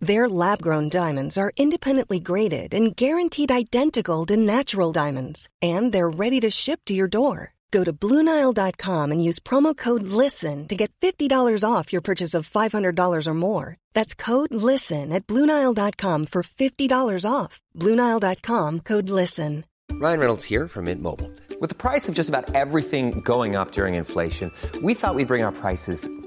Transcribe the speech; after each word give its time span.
Their 0.00 0.28
lab 0.28 0.62
grown 0.62 0.88
diamonds 0.88 1.36
are 1.36 1.52
independently 1.56 2.20
graded 2.20 2.72
and 2.72 2.94
guaranteed 2.94 3.50
identical 3.50 4.24
to 4.26 4.36
natural 4.36 4.92
diamonds, 4.92 5.48
and 5.60 5.92
they're 5.92 6.08
ready 6.08 6.40
to 6.40 6.50
ship 6.50 6.80
to 6.86 6.94
your 6.94 7.08
door. 7.08 7.54
Go 7.70 7.84
to 7.84 7.92
Bluenile.com 7.92 9.12
and 9.12 9.22
use 9.22 9.38
promo 9.40 9.76
code 9.76 10.04
LISTEN 10.04 10.68
to 10.68 10.76
get 10.76 10.92
$50 11.00 11.64
off 11.68 11.92
your 11.92 12.00
purchase 12.00 12.32
of 12.32 12.48
$500 12.48 13.26
or 13.26 13.34
more. 13.34 13.76
That's 13.92 14.14
code 14.14 14.54
LISTEN 14.54 15.12
at 15.12 15.26
Bluenile.com 15.26 16.26
for 16.26 16.42
$50 16.42 17.30
off. 17.30 17.60
Bluenile.com 17.76 18.80
code 18.80 19.10
LISTEN. 19.10 19.64
Ryan 19.92 20.20
Reynolds 20.20 20.44
here 20.44 20.68
from 20.68 20.84
Mint 20.84 21.02
Mobile. 21.02 21.30
With 21.60 21.70
the 21.70 21.74
price 21.74 22.08
of 22.08 22.14
just 22.14 22.28
about 22.28 22.54
everything 22.54 23.20
going 23.20 23.56
up 23.56 23.72
during 23.72 23.94
inflation, 23.94 24.52
we 24.80 24.94
thought 24.94 25.16
we'd 25.16 25.26
bring 25.26 25.42
our 25.42 25.52
prices 25.52 26.08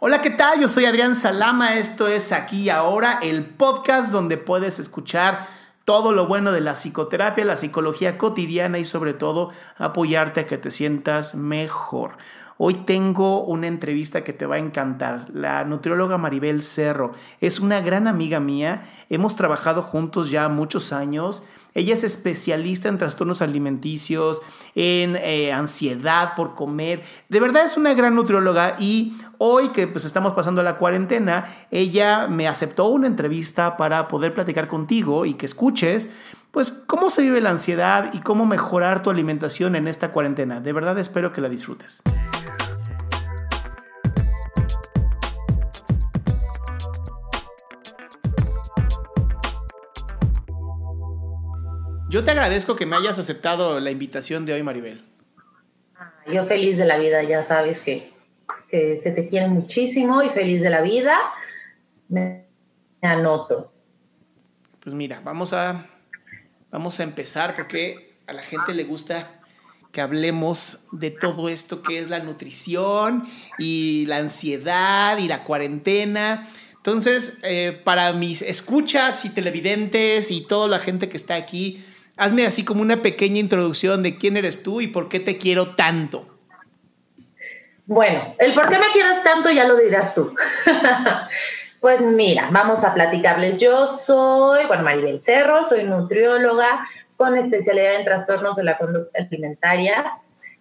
Hola, 0.00 0.22
¿qué 0.22 0.30
tal? 0.30 0.60
Yo 0.60 0.68
soy 0.68 0.84
Adrián 0.84 1.16
Salama. 1.16 1.74
Esto 1.74 2.06
es 2.06 2.30
Aquí 2.30 2.62
y 2.62 2.70
Ahora, 2.70 3.18
el 3.20 3.44
podcast 3.44 4.12
donde 4.12 4.38
puedes 4.38 4.78
escuchar 4.78 5.48
todo 5.84 6.12
lo 6.12 6.28
bueno 6.28 6.52
de 6.52 6.60
la 6.60 6.76
psicoterapia, 6.76 7.44
la 7.44 7.56
psicología 7.56 8.16
cotidiana 8.16 8.78
y 8.78 8.84
sobre 8.84 9.12
todo 9.12 9.50
apoyarte 9.76 10.38
a 10.38 10.46
que 10.46 10.56
te 10.56 10.70
sientas 10.70 11.34
mejor. 11.34 12.16
Hoy 12.60 12.74
tengo 12.74 13.44
una 13.44 13.68
entrevista 13.68 14.24
que 14.24 14.32
te 14.32 14.44
va 14.44 14.56
a 14.56 14.58
encantar. 14.58 15.26
La 15.32 15.62
nutrióloga 15.62 16.18
Maribel 16.18 16.64
Cerro 16.64 17.12
es 17.40 17.60
una 17.60 17.80
gran 17.80 18.08
amiga 18.08 18.40
mía. 18.40 18.82
Hemos 19.10 19.36
trabajado 19.36 19.80
juntos 19.80 20.28
ya 20.28 20.48
muchos 20.48 20.92
años. 20.92 21.44
Ella 21.74 21.94
es 21.94 22.02
especialista 22.02 22.88
en 22.88 22.98
trastornos 22.98 23.42
alimenticios, 23.42 24.42
en 24.74 25.14
eh, 25.14 25.52
ansiedad 25.52 26.34
por 26.34 26.56
comer. 26.56 27.04
De 27.28 27.38
verdad 27.38 27.64
es 27.64 27.76
una 27.76 27.94
gran 27.94 28.16
nutrióloga 28.16 28.74
y 28.80 29.16
hoy 29.38 29.68
que 29.68 29.86
pues 29.86 30.04
estamos 30.04 30.32
pasando 30.32 30.60
la 30.64 30.78
cuarentena, 30.78 31.44
ella 31.70 32.26
me 32.26 32.48
aceptó 32.48 32.88
una 32.88 33.06
entrevista 33.06 33.76
para 33.76 34.08
poder 34.08 34.34
platicar 34.34 34.66
contigo 34.66 35.26
y 35.26 35.34
que 35.34 35.46
escuches 35.46 36.08
pues 36.58 36.72
cómo 36.72 37.08
se 37.08 37.22
vive 37.22 37.40
la 37.40 37.50
ansiedad 37.50 38.10
y 38.12 38.18
cómo 38.18 38.44
mejorar 38.44 39.00
tu 39.00 39.10
alimentación 39.10 39.76
en 39.76 39.86
esta 39.86 40.10
cuarentena. 40.10 40.60
De 40.60 40.72
verdad 40.72 40.98
espero 40.98 41.30
que 41.30 41.40
la 41.40 41.48
disfrutes. 41.48 42.02
Yo 52.08 52.24
te 52.24 52.32
agradezco 52.32 52.74
que 52.74 52.86
me 52.86 52.96
hayas 52.96 53.20
aceptado 53.20 53.78
la 53.78 53.92
invitación 53.92 54.44
de 54.44 54.54
hoy, 54.54 54.64
Maribel. 54.64 55.04
Yo 56.26 56.44
feliz 56.46 56.76
de 56.76 56.86
la 56.86 56.98
vida, 56.98 57.22
ya 57.22 57.44
sabes 57.44 57.78
que, 57.78 58.12
que 58.68 58.98
se 59.00 59.12
te 59.12 59.28
quiere 59.28 59.46
muchísimo 59.46 60.24
y 60.24 60.30
feliz 60.30 60.60
de 60.60 60.70
la 60.70 60.80
vida. 60.80 61.16
Me, 62.08 62.48
me 63.00 63.08
anoto. 63.08 63.70
Pues 64.80 64.92
mira, 64.92 65.20
vamos 65.22 65.52
a, 65.52 65.86
vamos 66.70 67.00
a 67.00 67.02
empezar 67.02 67.54
porque 67.54 68.14
a 68.26 68.32
la 68.32 68.42
gente 68.42 68.74
le 68.74 68.84
gusta 68.84 69.38
que 69.92 70.00
hablemos 70.00 70.80
de 70.92 71.10
todo 71.10 71.48
esto 71.48 71.82
que 71.82 71.98
es 71.98 72.10
la 72.10 72.18
nutrición 72.20 73.26
y 73.58 74.04
la 74.06 74.18
ansiedad 74.18 75.18
y 75.18 75.28
la 75.28 75.44
cuarentena. 75.44 76.46
Entonces, 76.76 77.38
eh, 77.42 77.80
para 77.84 78.12
mis 78.12 78.42
escuchas 78.42 79.24
y 79.24 79.30
televidentes 79.30 80.30
y 80.30 80.42
toda 80.42 80.68
la 80.68 80.78
gente 80.78 81.08
que 81.08 81.16
está 81.16 81.34
aquí, 81.34 81.84
hazme 82.16 82.46
así 82.46 82.64
como 82.64 82.82
una 82.82 83.02
pequeña 83.02 83.38
introducción 83.38 84.02
de 84.02 84.18
quién 84.18 84.36
eres 84.36 84.62
tú 84.62 84.80
y 84.80 84.88
por 84.88 85.08
qué 85.08 85.20
te 85.20 85.38
quiero 85.38 85.74
tanto. 85.74 86.38
Bueno, 87.86 88.34
el 88.38 88.52
por 88.52 88.68
qué 88.68 88.78
me 88.78 88.88
quieres 88.92 89.24
tanto 89.24 89.50
ya 89.50 89.64
lo 89.64 89.76
dirás 89.76 90.14
tú. 90.14 90.34
Pues 91.80 92.00
mira, 92.00 92.48
vamos 92.50 92.84
a 92.84 92.94
platicarles. 92.94 93.58
Yo 93.58 93.86
soy, 93.86 94.66
bueno, 94.66 94.82
Maribel 94.82 95.22
Cerro, 95.22 95.64
soy 95.64 95.84
nutrióloga 95.84 96.86
con 97.16 97.36
especialidad 97.36 97.96
en 97.96 98.04
trastornos 98.04 98.56
de 98.56 98.64
la 98.64 98.78
conducta 98.78 99.18
alimentaria. 99.20 100.18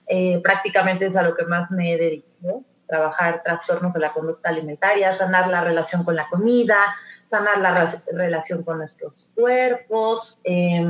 Eh, 0.08 0.40
prácticamente 0.44 1.08
es 1.08 1.16
a 1.16 1.24
lo 1.24 1.36
que 1.36 1.46
más 1.46 1.70
me 1.72 1.94
he 1.94 1.98
dedicado, 1.98 2.64
trabajar 2.88 3.42
trastornos 3.44 3.94
de 3.94 4.00
la 4.00 4.14
conducta 4.14 4.50
alimentaria, 4.50 5.14
sanar 5.14 5.48
la 5.48 5.62
relación 5.62 6.04
con 6.04 6.16
la 6.16 6.28
comida, 6.30 6.96
sanar 7.28 7.60
la 7.60 7.86
relación 8.12 8.64
con 8.64 8.78
nuestros 8.78 9.30
cuerpos, 9.36 10.40
eh, 10.46 10.82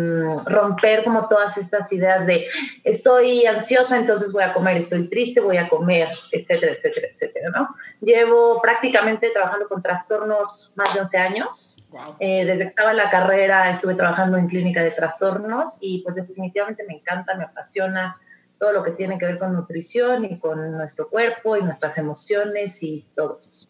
romper 0.45 1.03
como 1.03 1.27
todas 1.27 1.57
estas 1.57 1.91
ideas 1.91 2.25
de 2.27 2.47
estoy 2.83 3.45
ansiosa, 3.45 3.97
entonces 3.97 4.31
voy 4.31 4.43
a 4.43 4.53
comer, 4.53 4.77
estoy 4.77 5.07
triste, 5.07 5.41
voy 5.41 5.57
a 5.57 5.67
comer, 5.67 6.09
etcétera, 6.31 6.73
etcétera, 6.73 7.07
etcétera, 7.13 7.49
¿no? 7.55 7.69
Llevo 8.01 8.61
prácticamente 8.61 9.31
trabajando 9.31 9.67
con 9.67 9.81
trastornos 9.81 10.71
más 10.75 10.93
de 10.93 10.99
11 10.99 11.17
años. 11.17 11.83
Wow. 11.89 12.15
Eh, 12.19 12.45
desde 12.45 12.63
que 12.63 12.69
estaba 12.69 12.91
en 12.91 12.97
la 12.97 13.09
carrera 13.09 13.71
estuve 13.71 13.95
trabajando 13.95 14.37
en 14.37 14.47
clínica 14.47 14.83
de 14.83 14.91
trastornos 14.91 15.77
y 15.81 16.03
pues 16.03 16.15
definitivamente 16.15 16.83
me 16.87 16.95
encanta, 16.95 17.35
me 17.35 17.45
apasiona 17.45 18.19
todo 18.59 18.73
lo 18.73 18.83
que 18.83 18.91
tiene 18.91 19.17
que 19.17 19.25
ver 19.25 19.39
con 19.39 19.53
nutrición 19.53 20.25
y 20.25 20.39
con 20.39 20.71
nuestro 20.77 21.09
cuerpo 21.09 21.57
y 21.57 21.63
nuestras 21.63 21.97
emociones 21.97 22.81
y 22.83 23.07
todo 23.15 23.37
eso. 23.39 23.69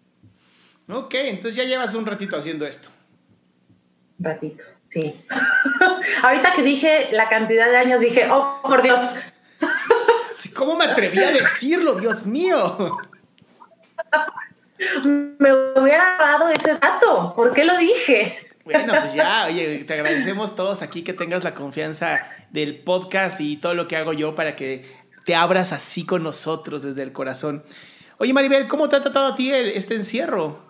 Ok, 0.89 1.13
entonces 1.15 1.55
ya 1.55 1.63
llevas 1.63 1.93
un 1.93 2.05
ratito 2.05 2.37
haciendo 2.37 2.65
esto. 2.65 2.89
Ratito, 4.19 4.63
sí. 4.87 5.21
Ahorita 6.23 6.53
que 6.53 6.63
dije 6.63 7.09
la 7.11 7.27
cantidad 7.29 7.69
de 7.69 7.77
años, 7.77 7.99
dije, 7.99 8.27
oh, 8.31 8.61
por 8.63 8.81
Dios. 8.81 8.99
¿Cómo 10.55 10.77
me 10.77 10.85
atreví 10.85 11.19
a 11.19 11.31
decirlo, 11.31 11.95
Dios 11.95 12.25
mío? 12.25 12.97
Me 15.39 15.51
hubiera 15.75 16.17
dado 16.19 16.49
ese 16.49 16.75
dato. 16.75 17.33
¿Por 17.35 17.51
qué 17.53 17.65
lo 17.65 17.75
dije? 17.77 18.37
Bueno, 18.63 18.93
pues 19.01 19.13
ya, 19.13 19.45
oye, 19.47 19.83
te 19.85 19.93
agradecemos 19.93 20.55
todos 20.55 20.81
aquí 20.81 21.03
que 21.03 21.13
tengas 21.13 21.43
la 21.43 21.55
confianza 21.55 22.27
del 22.51 22.79
podcast 22.79 23.41
y 23.41 23.57
todo 23.57 23.73
lo 23.73 23.87
que 23.87 23.97
hago 23.97 24.13
yo 24.13 24.35
para 24.35 24.55
que 24.55 24.85
te 25.25 25.33
abras 25.35 25.73
así 25.73 26.05
con 26.05 26.21
nosotros 26.21 26.83
desde 26.83 27.01
el 27.01 27.11
corazón. 27.11 27.63
Oye, 28.19 28.33
Maribel, 28.33 28.67
¿cómo 28.67 28.87
te 28.87 28.97
ha 28.97 29.01
tratado 29.01 29.33
a 29.33 29.35
ti 29.35 29.51
este 29.51 29.95
encierro? 29.95 30.66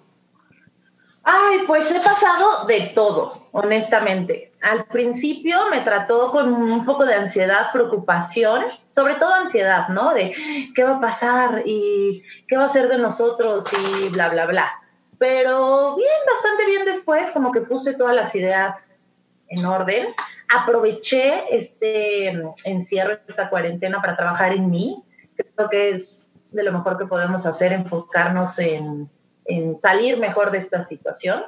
Ay, 1.30 1.66
pues 1.68 1.92
he 1.92 2.00
pasado 2.00 2.66
de 2.68 2.94
todo, 2.96 3.50
honestamente. 3.52 4.54
Al 4.62 4.86
principio 4.86 5.68
me 5.70 5.82
trató 5.82 6.32
con 6.32 6.54
un 6.54 6.86
poco 6.86 7.06
de 7.06 7.16
ansiedad, 7.16 7.70
preocupación, 7.74 8.64
sobre 8.92 9.16
todo 9.16 9.34
ansiedad, 9.34 9.90
¿no? 9.90 10.14
De 10.14 10.34
qué 10.74 10.86
va 10.86 10.96
a 10.96 11.02
pasar 11.02 11.64
y 11.66 12.24
qué 12.48 12.56
va 12.56 12.63
a 12.63 12.69
ser 12.69 12.88
de 12.88 12.98
nosotros 12.98 13.66
y 13.74 14.07
bla, 14.07 14.30
bla, 14.30 14.46
bla. 14.46 14.72
Pero 15.18 15.98
bien, 15.98 16.07
bastante 16.34 16.66
bien 16.66 16.86
después, 16.86 17.30
como 17.31 17.51
que 17.51 17.60
puse 17.60 17.98
todas 17.98 18.16
las 18.16 18.34
ideas 18.34 19.01
en 19.50 19.66
orden. 19.66 20.07
Aproveché 20.56 21.44
este 21.51 22.42
encierro, 22.63 23.19
esta 23.28 23.50
cuarentena 23.50 24.00
para 24.00 24.16
trabajar 24.16 24.54
en 24.54 24.69
mí. 24.69 25.04
Creo 25.36 25.69
que 25.69 25.90
es 25.90 26.30
de 26.54 26.63
lo 26.63 26.72
mejor 26.72 26.98
que 26.98 27.06
podemos 27.06 27.46
hacer, 27.46 27.74
enfocarnos 27.74 28.57
en, 28.60 29.10
en 29.48 29.80
salir 29.80 30.18
mejor 30.18 30.52
de 30.52 30.58
esta 30.58 30.84
situación, 30.84 31.44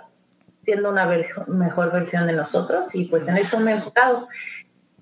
siendo 0.63 0.89
una 0.89 1.07
mejor 1.47 1.91
versión 1.91 2.27
de 2.27 2.33
nosotros 2.33 2.93
y 2.95 3.05
pues 3.05 3.27
en 3.27 3.37
eso 3.37 3.59
me 3.59 3.71
he 3.71 3.75
enfocado. 3.75 4.27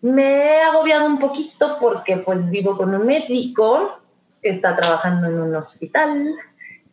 Me 0.01 0.23
he 0.23 0.61
agobiado 0.61 1.05
un 1.05 1.19
poquito 1.19 1.77
porque 1.79 2.17
pues 2.17 2.49
vivo 2.49 2.77
con 2.77 2.93
un 2.93 3.05
médico 3.05 3.99
que 4.41 4.49
está 4.49 4.75
trabajando 4.75 5.27
en 5.27 5.39
un 5.39 5.55
hospital, 5.55 6.35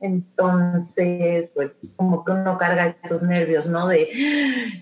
Entonces, 0.00 1.50
pues 1.54 1.70
como 1.96 2.24
que 2.24 2.32
uno 2.32 2.58
carga 2.58 2.94
esos 3.02 3.22
nervios, 3.22 3.66
¿no? 3.68 3.88
De, 3.88 4.10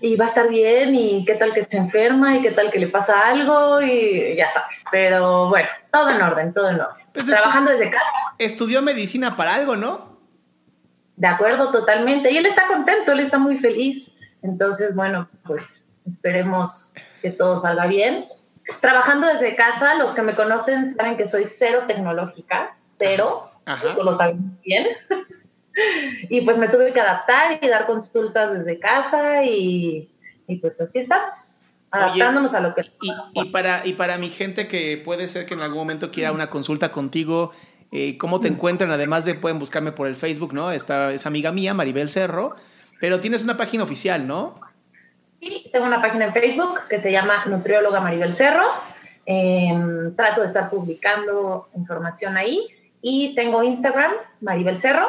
y 0.01 0.15
va 0.17 0.25
a 0.25 0.27
estar 0.27 0.49
bien, 0.49 0.95
y 0.95 1.23
qué 1.23 1.35
tal 1.35 1.53
que 1.53 1.63
se 1.63 1.77
enferma, 1.77 2.35
y 2.35 2.41
qué 2.41 2.51
tal 2.51 2.69
que 2.69 2.79
le 2.79 2.87
pasa 2.89 3.27
algo, 3.27 3.81
y 3.81 4.35
ya 4.35 4.51
sabes. 4.51 4.83
Pero 4.91 5.47
bueno, 5.47 5.69
todo 5.91 6.09
en 6.09 6.21
orden, 6.21 6.53
todo 6.53 6.69
en 6.69 6.81
orden. 6.81 7.05
Pues 7.13 7.27
Trabajando 7.27 7.71
desde 7.71 7.89
casa. 7.89 8.05
Estudió 8.37 8.81
medicina 8.81 9.37
para 9.37 9.55
algo, 9.55 9.77
¿no? 9.77 10.12
De 11.15 11.27
acuerdo, 11.27 11.71
totalmente. 11.71 12.31
Y 12.31 12.37
él 12.37 12.45
está 12.45 12.67
contento, 12.67 13.11
él 13.11 13.19
está 13.19 13.37
muy 13.37 13.57
feliz. 13.59 14.11
Entonces, 14.41 14.95
bueno, 14.95 15.29
pues 15.45 15.87
esperemos 16.05 16.93
que 17.21 17.31
todo 17.31 17.59
salga 17.59 17.85
bien. 17.87 18.25
Trabajando 18.81 19.27
desde 19.27 19.55
casa, 19.55 19.95
los 19.95 20.13
que 20.13 20.21
me 20.21 20.35
conocen 20.35 20.95
saben 20.95 21.17
que 21.17 21.27
soy 21.27 21.45
cero 21.45 21.83
tecnológica, 21.87 22.75
cero, 22.97 23.43
lo 24.03 24.13
saben 24.13 24.57
bien. 24.63 24.87
y 26.29 26.41
pues 26.41 26.57
me 26.57 26.67
tuve 26.67 26.93
que 26.93 27.01
adaptar 27.01 27.59
y 27.61 27.67
dar 27.67 27.85
consultas 27.85 28.53
desde 28.57 28.79
casa 28.79 29.43
y, 29.43 30.09
pues 30.61 30.79
así 30.79 30.99
estamos. 30.99 31.61
Adaptándonos 31.91 32.55
a 32.55 32.59
lo 32.59 32.73
que... 32.73 32.89
Y, 33.33 33.45
para, 33.51 33.85
y 33.85 33.93
para 33.93 34.17
mi 34.17 34.29
gente 34.29 34.67
que 34.67 34.99
puede 35.03 35.27
ser 35.27 35.45
que 35.45 35.53
en 35.53 35.61
algún 35.61 35.77
momento 35.77 36.09
quiera 36.09 36.31
una 36.31 36.49
consulta 36.49 36.91
contigo, 36.91 37.51
eh, 37.95 38.17
¿cómo 38.17 38.39
te 38.39 38.47
encuentran? 38.47 38.89
Además 38.89 39.23
de 39.23 39.35
pueden 39.35 39.59
buscarme 39.59 39.91
por 39.91 40.07
el 40.07 40.15
Facebook, 40.15 40.51
¿no? 40.51 40.71
Esta 40.71 41.11
es 41.11 41.27
amiga 41.27 41.51
mía, 41.51 41.75
Maribel 41.75 42.09
Cerro, 42.09 42.55
pero 42.99 43.19
tienes 43.19 43.43
una 43.43 43.55
página 43.55 43.83
oficial, 43.83 44.25
¿no? 44.25 44.59
Sí, 45.39 45.69
tengo 45.71 45.85
una 45.85 46.01
página 46.01 46.25
en 46.25 46.33
Facebook 46.33 46.79
que 46.89 46.99
se 46.99 47.11
llama 47.11 47.45
Nutrióloga 47.45 47.99
Maribel 47.99 48.33
Cerro. 48.33 48.65
Em, 49.27 50.15
trato 50.15 50.41
de 50.41 50.47
estar 50.47 50.71
publicando 50.71 51.69
información 51.75 52.35
ahí. 52.35 52.67
Y 52.99 53.35
tengo 53.35 53.61
Instagram, 53.61 54.13
Maribel 54.41 54.79
Cerro. 54.79 55.07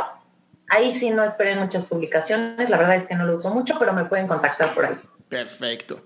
Ahí 0.68 0.92
sí 0.92 1.08
no 1.08 1.24
esperen 1.24 1.60
muchas 1.60 1.86
publicaciones. 1.86 2.68
La 2.68 2.76
verdad 2.76 2.96
es 2.96 3.06
que 3.06 3.14
no 3.14 3.24
lo 3.24 3.36
uso 3.36 3.48
mucho, 3.48 3.78
pero 3.78 3.94
me 3.94 4.04
pueden 4.04 4.26
contactar 4.26 4.74
por 4.74 4.84
ahí. 4.84 4.94
Perfecto. 5.30 6.02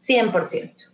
100%. 0.04 0.88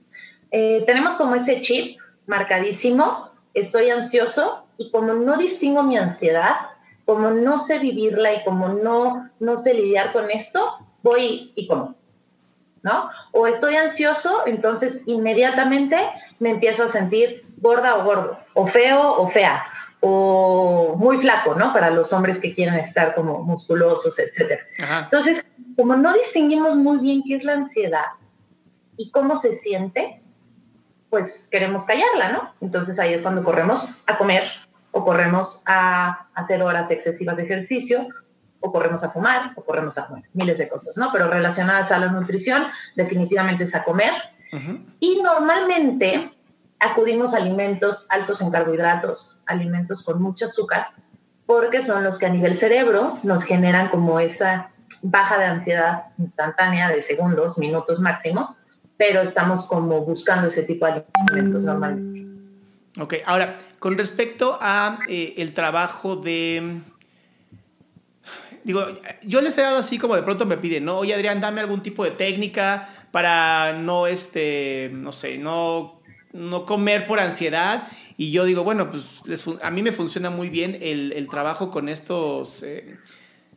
Eh, 0.50 0.82
tenemos 0.84 1.14
como 1.14 1.36
ese 1.36 1.62
chip 1.62 1.98
marcadísimo, 2.26 3.30
estoy 3.54 3.88
ansioso 3.88 4.66
y 4.76 4.90
como 4.90 5.14
no 5.14 5.38
distingo 5.38 5.82
mi 5.82 5.96
ansiedad, 5.96 6.75
como 7.06 7.30
no 7.30 7.58
sé 7.58 7.78
vivirla 7.78 8.34
y 8.34 8.44
como 8.44 8.68
no, 8.68 9.30
no 9.38 9.56
sé 9.56 9.72
lidiar 9.72 10.12
con 10.12 10.30
esto, 10.30 10.74
voy 11.02 11.52
y 11.54 11.66
como. 11.66 11.94
¿No? 12.82 13.10
O 13.32 13.46
estoy 13.46 13.76
ansioso, 13.76 14.42
entonces 14.46 15.00
inmediatamente 15.06 15.96
me 16.38 16.50
empiezo 16.50 16.84
a 16.84 16.88
sentir 16.88 17.44
gorda 17.56 17.96
o 17.96 18.04
gordo, 18.04 18.38
o 18.54 18.66
feo 18.66 19.14
o 19.14 19.28
fea, 19.30 19.64
o 20.00 20.94
muy 20.96 21.18
flaco, 21.18 21.54
¿no? 21.54 21.72
Para 21.72 21.90
los 21.90 22.12
hombres 22.12 22.38
que 22.38 22.54
quieren 22.54 22.74
estar 22.74 23.14
como 23.14 23.42
musculosos, 23.42 24.18
etc. 24.18 24.60
Entonces, 24.78 25.44
como 25.76 25.96
no 25.96 26.12
distinguimos 26.12 26.76
muy 26.76 26.98
bien 26.98 27.22
qué 27.26 27.34
es 27.34 27.44
la 27.44 27.54
ansiedad 27.54 28.06
y 28.96 29.10
cómo 29.10 29.36
se 29.36 29.52
siente, 29.52 30.20
pues 31.10 31.48
queremos 31.50 31.84
callarla, 31.84 32.30
¿no? 32.30 32.54
Entonces 32.60 32.98
ahí 32.98 33.14
es 33.14 33.22
cuando 33.22 33.42
corremos 33.42 33.96
a 34.06 34.18
comer 34.18 34.44
o 34.96 35.04
corremos 35.04 35.62
a 35.66 36.26
hacer 36.34 36.62
horas 36.62 36.90
excesivas 36.90 37.36
de 37.36 37.42
ejercicio 37.42 38.08
o 38.60 38.72
corremos 38.72 39.04
a 39.04 39.10
fumar 39.10 39.52
o 39.54 39.62
corremos 39.62 39.98
a 39.98 40.08
miles 40.32 40.56
de 40.56 40.70
cosas, 40.70 40.96
¿no? 40.96 41.10
Pero 41.12 41.28
relacionadas 41.28 41.92
a 41.92 41.98
la 41.98 42.08
nutrición, 42.08 42.64
definitivamente 42.94 43.64
es 43.64 43.74
a 43.74 43.84
comer 43.84 44.12
y 45.00 45.20
normalmente 45.22 46.32
acudimos 46.78 47.34
a 47.34 47.36
alimentos 47.36 48.06
altos 48.08 48.40
en 48.40 48.50
carbohidratos, 48.50 49.42
alimentos 49.44 50.02
con 50.02 50.22
mucho 50.22 50.46
azúcar, 50.46 50.86
porque 51.44 51.82
son 51.82 52.02
los 52.02 52.16
que 52.16 52.24
a 52.24 52.30
nivel 52.30 52.58
cerebro 52.58 53.18
nos 53.22 53.42
generan 53.42 53.88
como 53.88 54.18
esa 54.18 54.70
baja 55.02 55.36
de 55.36 55.44
ansiedad 55.44 56.04
instantánea 56.16 56.88
de 56.88 57.02
segundos, 57.02 57.58
minutos 57.58 58.00
máximo, 58.00 58.56
pero 58.96 59.20
estamos 59.20 59.66
como 59.66 60.00
buscando 60.00 60.46
ese 60.46 60.62
tipo 60.62 60.86
de 60.86 61.04
alimentos 61.28 61.64
normalmente. 61.64 62.35
Ok, 62.98 63.14
ahora, 63.26 63.58
con 63.78 63.98
respecto 63.98 64.58
a 64.60 64.98
eh, 65.08 65.34
el 65.36 65.52
trabajo 65.52 66.16
de... 66.16 66.80
Digo, 68.64 68.84
yo 69.22 69.40
les 69.42 69.56
he 69.58 69.62
dado 69.62 69.78
así 69.78 69.98
como 69.98 70.16
de 70.16 70.22
pronto 70.22 70.44
me 70.46 70.56
piden, 70.56 70.86
¿no? 70.86 70.98
Oye, 70.98 71.14
Adrián, 71.14 71.40
dame 71.40 71.60
algún 71.60 71.82
tipo 71.82 72.02
de 72.04 72.10
técnica 72.10 72.88
para 73.12 73.74
no, 73.74 74.06
este, 74.06 74.90
no 74.92 75.12
sé, 75.12 75.38
no, 75.38 76.00
no 76.32 76.66
comer 76.66 77.06
por 77.06 77.20
ansiedad. 77.20 77.86
Y 78.16 78.30
yo 78.32 78.44
digo, 78.44 78.64
bueno, 78.64 78.90
pues 78.90 79.22
a 79.62 79.70
mí 79.70 79.82
me 79.82 79.92
funciona 79.92 80.30
muy 80.30 80.48
bien 80.48 80.78
el, 80.80 81.28
trabajo 81.30 81.70
con 81.70 81.88
estos, 81.88 82.62
eh, 82.62 82.96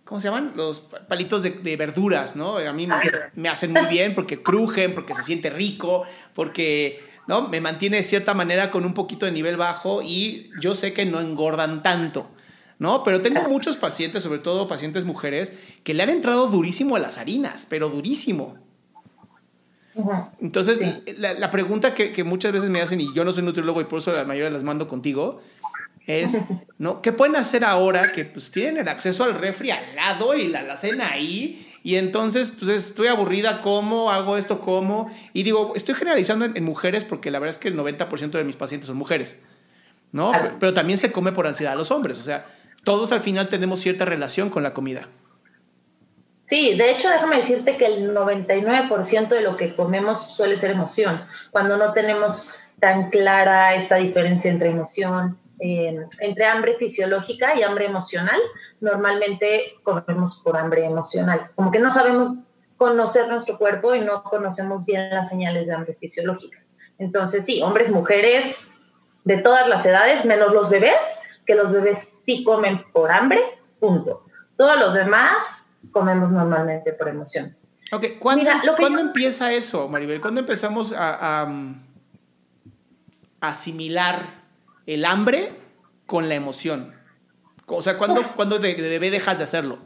¿cómo 0.04 0.22
se 0.22 0.28
llaman? 0.28 0.54
Los 0.56 0.80
palitos 0.80 1.42
de, 1.42 1.76
verduras, 1.78 2.36
¿no? 2.36 2.58
A 2.58 2.74
mí 2.74 2.88
me, 3.36 3.50
hacen 3.50 3.72
muy 3.72 3.86
bien 3.86 4.14
porque 4.14 4.44
crujen, 4.44 4.94
porque 4.94 5.16
se 5.16 5.24
siente 5.24 5.50
rico, 5.50 6.04
porque 6.36 7.09
¿no? 7.30 7.48
me 7.48 7.62
mantiene 7.62 7.98
de 7.98 8.04
cierta 8.04 8.34
manera 8.34 8.72
con 8.72 8.86
un 8.86 8.96
poquito 8.96 9.28
de 9.28 9.32
nivel 9.32 9.56
bajo 9.56 10.02
y 10.02 10.50
yo 10.60 10.74
sé 10.74 10.94
que 10.94 11.06
no 11.06 11.22
engordan 11.22 11.84
tanto. 11.84 12.28
¿no? 12.80 13.04
Pero 13.04 13.22
tengo 13.22 13.42
muchos 13.44 13.78
pacientes, 13.78 14.24
sobre 14.24 14.40
todo 14.40 14.68
pacientes 14.68 15.06
mujeres, 15.06 15.54
que 15.84 15.94
le 15.94 16.02
han 16.02 16.10
entrado 16.10 16.48
durísimo 16.48 16.96
a 16.96 17.00
las 17.00 17.20
harinas, 17.20 17.68
pero 17.70 17.90
durísimo. 17.90 18.58
Entonces, 20.42 20.80
la, 21.20 21.52
pregunta 21.52 21.94
que, 21.94 22.24
muchas 22.24 22.52
veces 22.52 22.72
me 22.72 22.82
hacen, 22.82 23.00
y 23.00 23.14
yo 23.14 23.24
no 23.24 23.32
soy 23.32 23.44
nutriólogo 23.44 23.80
y 23.82 23.84
por 23.84 24.00
eso 24.00 24.12
la 24.12 24.26
mayoría 24.26 24.50
las 24.50 24.64
mando 24.64 24.88
contigo, 24.88 25.40
es, 26.08 26.42
¿no? 26.80 27.04
¿Qué 27.04 27.12
pueden 27.12 27.36
hacer 27.36 27.64
ahora 27.64 28.12
que 28.12 28.26
pues 28.26 28.50
tienen 28.50 28.78
el 28.78 28.88
acceso 28.88 29.24
al 29.24 29.36
refri 29.36 29.70
al 29.70 29.96
lado 29.96 30.34
y 30.34 30.48
la, 30.48 30.64
la 30.64 30.78
cena 30.78 31.12
ahí? 31.12 31.69
Y 31.90 31.96
entonces, 31.96 32.50
pues 32.50 32.70
estoy 32.70 33.08
aburrida, 33.08 33.62
¿cómo? 33.62 34.12
Hago 34.12 34.38
esto, 34.38 34.62
¿cómo? 34.62 35.10
Y 35.34 35.42
digo, 35.42 35.74
estoy 35.76 35.96
generalizando 35.96 36.46
en, 36.46 36.64
mujeres 36.64 37.04
porque 37.04 37.32
la 37.32 37.40
verdad 37.40 37.56
es 37.56 37.58
que 37.58 37.68
el 37.68 37.76
90% 37.76 38.30
de 38.30 38.44
mis 38.44 38.56
pacientes 38.56 38.86
son 38.86 38.96
mujeres, 38.96 39.42
¿no? 40.12 40.32
pero, 40.60 40.72
también 40.76 41.00
se 41.00 41.12
come 41.12 41.32
por 41.32 41.48
ansiedad 41.48 41.74
a 41.74 41.76
los 41.76 41.90
hombres, 41.90 42.20
o 42.20 42.22
sea, 42.22 42.46
todos 42.84 43.12
al 43.12 43.22
final 43.22 43.50
tenemos 43.50 43.80
cierta 43.80 44.06
relación 44.06 44.52
con 44.52 44.62
la 44.62 44.76
comida. 44.76 45.08
Sí, 46.44 46.76
de 46.76 46.92
hecho, 46.92 47.10
déjame 47.10 47.38
decirte 47.38 47.76
que 47.76 47.88
el 47.88 48.14
99% 48.14 49.28
de 49.30 49.42
lo 49.42 49.58
que 49.58 49.76
comemos 49.76 50.36
suele 50.36 50.60
ser 50.60 50.70
emoción. 50.70 51.26
Cuando 51.50 51.76
no 51.76 51.92
tenemos 51.94 52.54
tan 52.80 53.10
clara 53.10 53.74
esta 53.74 53.96
diferencia 53.96 54.52
entre 54.52 54.70
emoción, 54.70 55.40
entre 55.60 56.46
hambre 56.46 56.76
fisiológica 56.76 57.56
y 57.56 57.64
hambre 57.64 57.86
emocional, 57.86 58.40
normalmente 58.80 59.76
comemos 59.84 60.42
por 60.44 60.58
hambre 60.58 60.86
emocional. 60.86 61.52
Como 61.56 61.72
que 61.72 61.80
no 61.80 61.92
sabemos 61.92 62.36
conocer 62.78 63.28
nuestro 63.28 63.58
cuerpo 63.58 63.94
y 63.94 64.00
no 64.00 64.24
conocemos 64.24 64.86
bien 64.86 65.10
las 65.10 65.30
señales 65.30 65.68
de 65.68 65.74
hambre 65.74 65.98
fisiológica. 66.00 66.60
Entonces, 66.98 67.46
sí, 67.46 67.62
hombres, 67.62 67.92
mujeres, 67.92 68.62
de 69.26 69.38
todas 69.38 69.68
las 69.68 69.86
edades, 69.86 70.26
menos 70.26 70.54
los 70.54 70.70
bebés, 70.70 70.96
que 71.46 71.56
los 71.56 71.72
bebés 71.72 72.10
sí 72.24 72.44
comen 72.44 72.84
por 72.94 73.12
hambre, 73.12 73.42
punto. 73.80 74.26
Todos 74.58 74.80
los 74.80 74.94
demás 74.94 75.72
comemos 75.92 76.32
normalmente 76.32 76.94
por 76.94 77.10
emoción. 77.10 77.56
Ok, 77.92 78.06
¿cuándo, 78.20 79.00
empieza 79.00 79.52
eso, 79.52 79.88
Maribel? 79.88 80.22
¿Cuándo 80.22 80.42
empezamos 80.42 80.94
a, 80.96 81.48
asimilar 83.42 84.39
el 84.94 85.06
hambre 85.06 85.52
con 86.06 86.30
la 86.30 86.36
emoción? 86.36 86.96
O 87.68 87.82
sea, 87.82 87.98
¿cuándo, 87.98 88.24
¿cuándo 88.36 88.58
de, 88.60 88.74
bebé 88.74 89.12
dejas 89.12 89.38
de 89.38 89.44
hacerlo? 89.44 89.78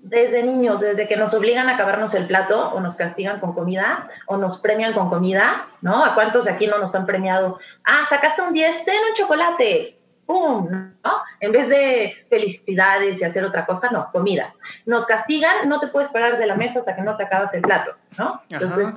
Desde 0.00 0.42
niños, 0.42 0.80
desde 0.80 1.08
que 1.08 1.16
nos 1.16 1.34
obligan 1.34 1.68
a 1.68 1.74
acabarnos 1.74 2.14
el 2.14 2.26
plato 2.26 2.70
o 2.70 2.80
nos 2.80 2.96
castigan 2.96 3.40
con 3.40 3.54
comida 3.54 4.08
o 4.26 4.36
nos 4.36 4.58
premian 4.58 4.92
con 4.92 5.08
comida, 5.08 5.68
¿no? 5.80 6.04
¿A 6.04 6.14
cuántos 6.14 6.48
aquí 6.48 6.66
no 6.66 6.78
nos 6.78 6.94
han 6.94 7.06
premiado? 7.06 7.58
Ah, 7.84 8.04
sacaste 8.08 8.42
un 8.42 8.52
10, 8.52 8.84
ten 8.84 8.94
un 9.08 9.14
chocolate. 9.14 9.96
¡pum! 10.26 10.68
¿no? 11.04 11.12
En 11.40 11.52
vez 11.52 11.68
de 11.68 12.26
felicidades 12.28 13.20
y 13.20 13.24
hacer 13.24 13.44
otra 13.44 13.64
cosa, 13.64 13.90
no, 13.90 14.10
comida. 14.10 14.54
Nos 14.84 15.06
castigan, 15.06 15.68
no 15.68 15.78
te 15.80 15.86
puedes 15.86 16.08
parar 16.08 16.38
de 16.38 16.46
la 16.46 16.56
mesa 16.56 16.80
hasta 16.80 16.96
que 16.96 17.02
no 17.02 17.16
te 17.16 17.22
acabas 17.24 17.54
el 17.54 17.62
plato, 17.62 17.94
¿no? 18.18 18.42
Entonces, 18.48 18.92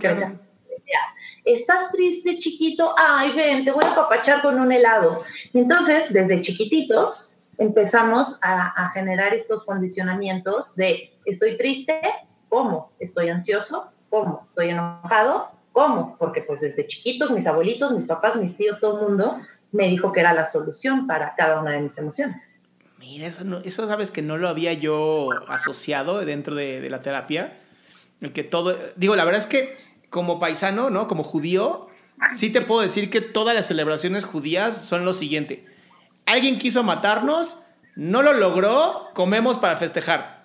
estás 1.53 1.91
triste, 1.91 2.39
chiquito, 2.39 2.94
ay, 2.98 3.32
ven, 3.32 3.65
te 3.65 3.72
voy 3.72 3.84
a 3.84 3.96
papachar 3.96 4.41
con 4.41 4.60
un 4.60 4.72
helado. 4.72 5.24
entonces, 5.53 6.12
desde 6.12 6.41
chiquititos, 6.41 7.38
empezamos 7.58 8.39
a, 8.41 8.89
generar 8.94 9.34
estos 9.34 9.65
condicionamientos 9.65 10.75
de 10.75 11.13
estoy 11.25 11.58
triste, 11.58 12.01
¿Cómo? 12.48 12.91
¿Estoy 13.00 13.29
ansioso? 13.29 13.91
¿Cómo? 14.10 14.41
¿Estoy 14.44 14.70
enojado? 14.70 15.51
¿Cómo? 15.72 16.15
Porque 16.18 16.41
pues 16.41 16.62
desde 16.62 16.88
chiquitos 16.88 17.29
mis 17.29 17.46
abuelitos, 17.46 17.91
mis 17.91 18.08
papás, 18.08 18.38
mis 18.38 18.58
tíos, 18.58 18.79
todo 18.79 19.00
el 19.00 19.08
mundo 19.08 19.39
me 19.72 19.88
dijo 19.88 20.12
que 20.12 20.22
era 20.22 20.34
la 20.34 20.46
solución 20.46 21.06
para 21.06 21.36
cada 21.36 21.62
una 21.62 21.74
de 21.74 21.82
mis 21.82 21.96
emociones. 22.00 22.56
Mira, 22.98 23.27
eso, 23.27 23.44
no, 23.44 23.60
eso 23.60 23.86
sabes 23.86 24.10
que 24.10 24.24
no 24.24 24.38
lo 24.38 24.50
había 24.50 24.74
yo 24.74 25.29
asociado 25.48 26.25
dentro 26.25 26.56
de, 26.56 26.82
de 26.82 26.89
la 26.89 27.03
terapia. 27.03 27.60
El 28.20 28.34
que 28.34 28.44
todo, 28.44 28.75
digo, 28.96 29.15
la 29.15 29.25
verdad 29.25 29.41
es 29.41 29.48
que 29.48 29.77
como 30.10 30.39
paisano, 30.39 30.89
¿no? 30.89 31.08
Como 31.08 31.24
judío, 31.24 31.88
sí 32.36 32.50
te 32.50 32.62
puedo 32.62 32.82
decir 32.82 33.10
que 33.10 33.22
todas 33.22 33.56
las 33.56 33.68
celebraciones 33.68 34.25
judías 34.25 34.86
son 34.86 35.06
lo 35.06 35.13
siguiente. 35.13 35.66
Alguien 36.25 36.58
quiso 36.58 36.84
matarnos, 36.84 37.58
no 37.96 38.22
lo 38.22 38.34
logró, 38.34 39.10
comemos 39.13 39.58
para 39.58 39.78
festejar. 39.78 40.39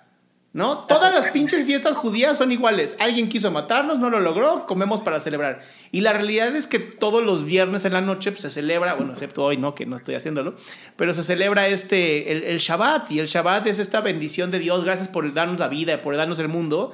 ¿No? 0.53 0.77
Todas 0.77 1.13
las 1.13 1.31
pinches 1.31 1.65
fiestas 1.65 1.97
judías 1.97 2.37
son 2.37 2.49
iguales. 2.49 2.95
Alguien 2.99 3.27
quiso 3.27 3.51
matarnos, 3.51 3.99
no 3.99 4.09
lo 4.09 4.21
logró, 4.21 4.65
comemos 4.65 5.01
para 5.01 5.19
celebrar. 5.19 5.59
Y 5.91 5.99
la 5.99 6.13
realidad 6.13 6.55
es 6.55 6.65
que 6.65 6.79
todos 6.79 7.21
los 7.21 7.43
viernes 7.43 7.83
en 7.83 7.91
la 7.91 7.99
noche 7.99 8.31
pues, 8.31 8.43
se 8.43 8.49
celebra, 8.49 8.93
bueno, 8.93 9.11
excepto 9.11 9.43
hoy, 9.43 9.57
¿no? 9.57 9.75
Que 9.75 9.85
no 9.85 9.97
estoy 9.97 10.15
haciéndolo, 10.15 10.55
pero 10.95 11.13
se 11.13 11.25
celebra 11.25 11.67
este, 11.67 12.31
el, 12.31 12.43
el 12.43 12.59
Shabbat. 12.59 13.11
Y 13.11 13.19
el 13.19 13.27
Shabbat 13.27 13.67
es 13.67 13.79
esta 13.79 13.99
bendición 13.99 14.49
de 14.49 14.59
Dios, 14.59 14.85
gracias 14.85 15.09
por 15.09 15.33
darnos 15.33 15.59
la 15.59 15.67
vida, 15.67 16.01
por 16.01 16.15
darnos 16.15 16.39
el 16.39 16.47
mundo. 16.47 16.93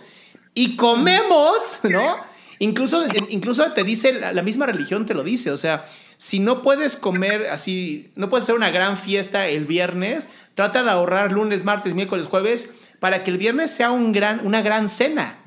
Y 0.56 0.75
comemos, 0.75 1.82
¿no? 1.84 2.18
Incluso, 2.62 3.03
incluso 3.30 3.72
te 3.72 3.84
dice, 3.84 4.13
la 4.13 4.44
misma 4.44 4.68
religión 4.68 5.08
te 5.08 5.15
lo 5.15 5.24
dice, 5.24 5.50
o 5.50 5.58
sea, 5.58 5.86
si 6.18 6.39
no 6.39 6.62
puedes 6.62 6.96
comer 6.96 7.48
así, 7.48 8.12
no 8.15 8.30
puedes 8.30 8.44
hacer 8.44 8.53
una 8.53 8.70
gran 8.70 8.98
fiesta 8.98 9.48
el 9.48 9.65
viernes, 9.65 10.30
trata 10.53 10.84
de 10.84 10.91
ahorrar 10.91 11.32
lunes, 11.32 11.63
martes, 11.63 11.96
miércoles, 11.96 12.27
jueves, 12.27 12.72
para 13.00 13.24
que 13.24 13.32
el 13.32 13.39
viernes 13.39 13.72
sea 13.72 13.89
un 13.89 14.12
gran, 14.12 14.46
una 14.46 14.62
gran 14.62 14.89
cena. 14.89 15.39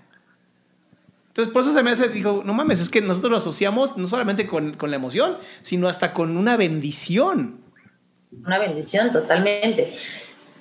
Entonces, 1.29 1.53
por 1.53 1.63
eso 1.63 1.73
se 1.73 1.85
me 1.85 1.93
hace, 1.93 2.09
digo, 2.09 2.43
no 2.45 2.53
mames, 2.53 2.81
es 2.81 2.89
que 2.89 3.01
nosotros 3.01 3.31
lo 3.31 3.37
asociamos 3.37 3.97
no 3.97 4.09
solamente 4.09 4.49
con, 4.49 4.73
con 4.73 4.91
la 4.91 4.97
emoción, 4.97 5.37
sino 5.63 5.87
hasta 5.87 6.15
con 6.15 6.37
una 6.37 6.57
bendición. 6.57 7.61
Una 8.45 8.59
bendición, 8.59 9.13
totalmente. 9.13 9.97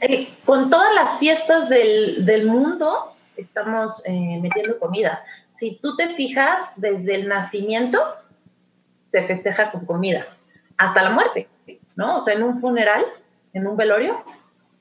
Eh, 0.01 0.29
con 0.45 0.69
todas 0.69 0.93
las 0.93 1.17
fiestas 1.17 1.67
del, 1.67 2.27
del 2.27 2.45
mundo, 2.45 3.15
estamos 3.37 4.03
eh, 4.05 4.37
metiendo 4.39 4.77
comida 4.77 5.23
si 5.55 5.79
tú 5.81 5.95
te 5.95 6.15
fijas, 6.15 6.71
desde 6.75 7.15
el 7.15 7.27
nacimiento 7.27 8.01
se 9.11 9.25
festeja 9.27 9.71
con 9.71 9.85
comida, 9.85 10.25
hasta 10.77 11.03
la 11.03 11.11
muerte, 11.11 11.47
¿no? 11.95 12.17
O 12.17 12.21
sea, 12.21 12.33
en 12.33 12.43
un 12.43 12.59
funeral, 12.59 13.05
en 13.53 13.67
un 13.67 13.77
velorio, 13.77 14.17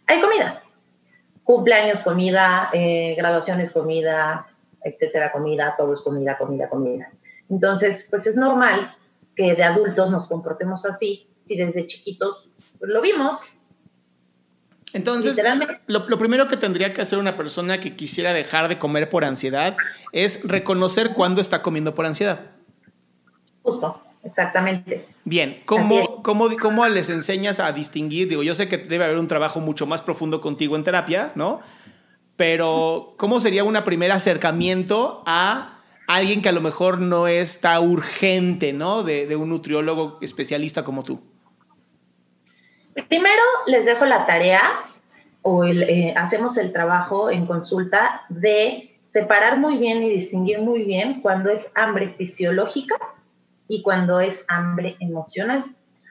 hay 0.06 0.20
comida. 0.20 0.62
Cumpleaños, 1.44 2.02
comida, 2.02 2.70
eh, 2.72 3.14
graduaciones, 3.16 3.72
comida, 3.72 4.46
etcétera, 4.82 5.32
comida, 5.32 5.74
todo 5.76 5.94
es 5.94 6.00
comida, 6.00 6.38
comida, 6.38 6.68
comida. 6.68 7.10
Entonces, 7.50 8.06
pues 8.08 8.26
es 8.26 8.36
normal 8.36 8.94
que 9.36 9.54
de 9.54 9.64
adultos 9.64 10.10
nos 10.10 10.28
comportemos 10.28 10.86
así, 10.86 11.28
si 11.44 11.56
desde 11.56 11.86
chiquitos 11.86 12.52
lo 12.80 13.00
vimos, 13.00 13.46
entonces, 14.92 15.36
lo, 15.86 16.18
primero 16.18 16.48
que 16.48 16.56
tendría 16.56 16.92
que 16.92 17.00
hacer 17.00 17.18
una 17.18 17.36
persona 17.36 17.80
que 17.80 17.96
quisiera 17.96 18.32
dejar 18.32 18.68
de 18.68 18.78
comer 18.78 19.08
por 19.08 19.24
ansiedad 19.24 19.76
es 20.12 20.40
reconocer 20.44 21.10
cuándo 21.14 21.40
está 21.40 21.62
comiendo 21.62 21.94
por 21.94 22.04
ansiedad. 22.04 22.40
Justo, 23.62 24.02
exactamente. 24.22 25.06
Bien, 25.24 25.62
¿cómo, 25.64 26.22
cómo, 26.22 26.48
cómo 26.60 26.86
les 26.88 27.08
enseñas 27.08 27.58
a 27.60 27.72
distinguir? 27.72 28.28
Digo, 28.28 28.42
yo 28.42 28.54
sé 28.54 28.68
que 28.68 28.78
debe 28.78 29.04
haber 29.04 29.18
un 29.18 29.28
trabajo 29.28 29.60
mucho 29.60 29.86
más 29.86 30.02
profundo 30.02 30.40
contigo 30.40 30.76
en 30.76 30.84
terapia, 30.84 31.32
¿no? 31.34 31.60
Pero, 32.36 33.14
¿cómo 33.18 33.40
sería 33.40 33.64
un 33.64 33.76
primer 33.84 34.12
acercamiento 34.12 35.22
a 35.26 35.78
alguien 36.06 36.42
que 36.42 36.48
a 36.48 36.52
lo 36.52 36.60
mejor 36.60 37.00
no 37.00 37.28
está 37.28 37.80
urgente, 37.80 38.72
¿no? 38.72 39.02
De, 39.02 39.26
de 39.26 39.36
un 39.36 39.48
nutriólogo 39.48 40.18
especialista 40.20 40.84
como 40.84 41.02
tú. 41.02 41.31
Primero 43.08 43.42
les 43.66 43.86
dejo 43.86 44.04
la 44.04 44.26
tarea 44.26 44.60
o 45.42 45.64
eh, 45.64 46.14
hacemos 46.16 46.56
el 46.56 46.72
trabajo 46.72 47.30
en 47.30 47.46
consulta 47.46 48.22
de 48.28 48.98
separar 49.12 49.58
muy 49.58 49.76
bien 49.76 50.02
y 50.02 50.10
distinguir 50.10 50.60
muy 50.60 50.84
bien 50.84 51.20
cuando 51.20 51.50
es 51.50 51.70
hambre 51.74 52.14
fisiológica 52.16 52.96
y 53.68 53.82
cuando 53.82 54.20
es 54.20 54.44
hambre 54.48 54.96
emocional. 55.00 55.64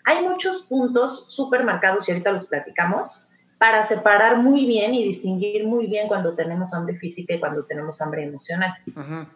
Hay 0.06 0.24
muchos 0.24 0.64
puntos 0.64 1.28
súper 1.30 1.64
marcados 1.64 2.08
y 2.08 2.12
ahorita 2.12 2.32
los 2.32 2.48
platicamos 2.48 3.30
para 3.58 3.86
separar 3.86 4.38
muy 4.38 4.66
bien 4.66 4.96
y 4.96 5.04
distinguir 5.04 5.68
muy 5.68 5.86
bien 5.86 6.08
cuando 6.08 6.34
tenemos 6.34 6.74
hambre 6.74 6.98
física 6.98 7.36
y 7.36 7.40
cuando 7.40 7.64
tenemos 7.64 8.02
hambre 8.02 8.24
emocional. 8.24 8.74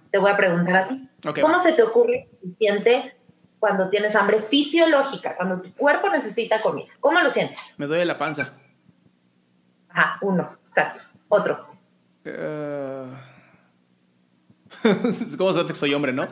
Te 0.10 0.18
voy 0.18 0.32
a 0.32 0.38
preguntar 0.38 0.76
a 0.76 0.88
ti, 0.88 1.08
¿cómo 1.42 1.60
se 1.60 1.74
te 1.74 1.84
ocurre 1.84 2.28
siente 2.58 3.14
cuando 3.60 3.90
tienes 3.90 4.16
hambre 4.16 4.42
fisiológica, 4.50 5.36
cuando 5.36 5.62
tu 5.62 5.74
cuerpo 5.74 6.10
necesita 6.10 6.62
comida. 6.62 6.88
¿Cómo 7.00 7.20
lo 7.20 7.30
sientes? 7.30 7.60
Me 7.78 7.88
duele 7.88 8.06
la 8.06 8.18
panza. 8.18 8.54
Ajá, 9.90 10.18
uno, 10.22 10.58
exacto. 10.68 11.02
Otro. 11.30 11.68
Uh... 12.26 13.14
¿Cómo 15.38 15.54
se 15.54 15.66
que 15.66 15.74
soy 15.74 15.94
hombre, 15.94 16.12
no? 16.14 16.28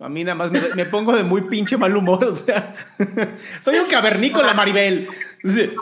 A 0.00 0.08
mí 0.08 0.24
nada 0.24 0.34
más 0.34 0.50
me, 0.50 0.86
pongo 0.86 1.14
de 1.14 1.22
muy 1.22 1.42
pinche 1.42 1.76
mal 1.76 1.96
humor, 1.96 2.24
o 2.24 2.34
sea, 2.34 2.74
soy 3.60 3.78
un 3.78 3.86
cavernícola, 3.86 4.52
Maribel. 4.52 5.06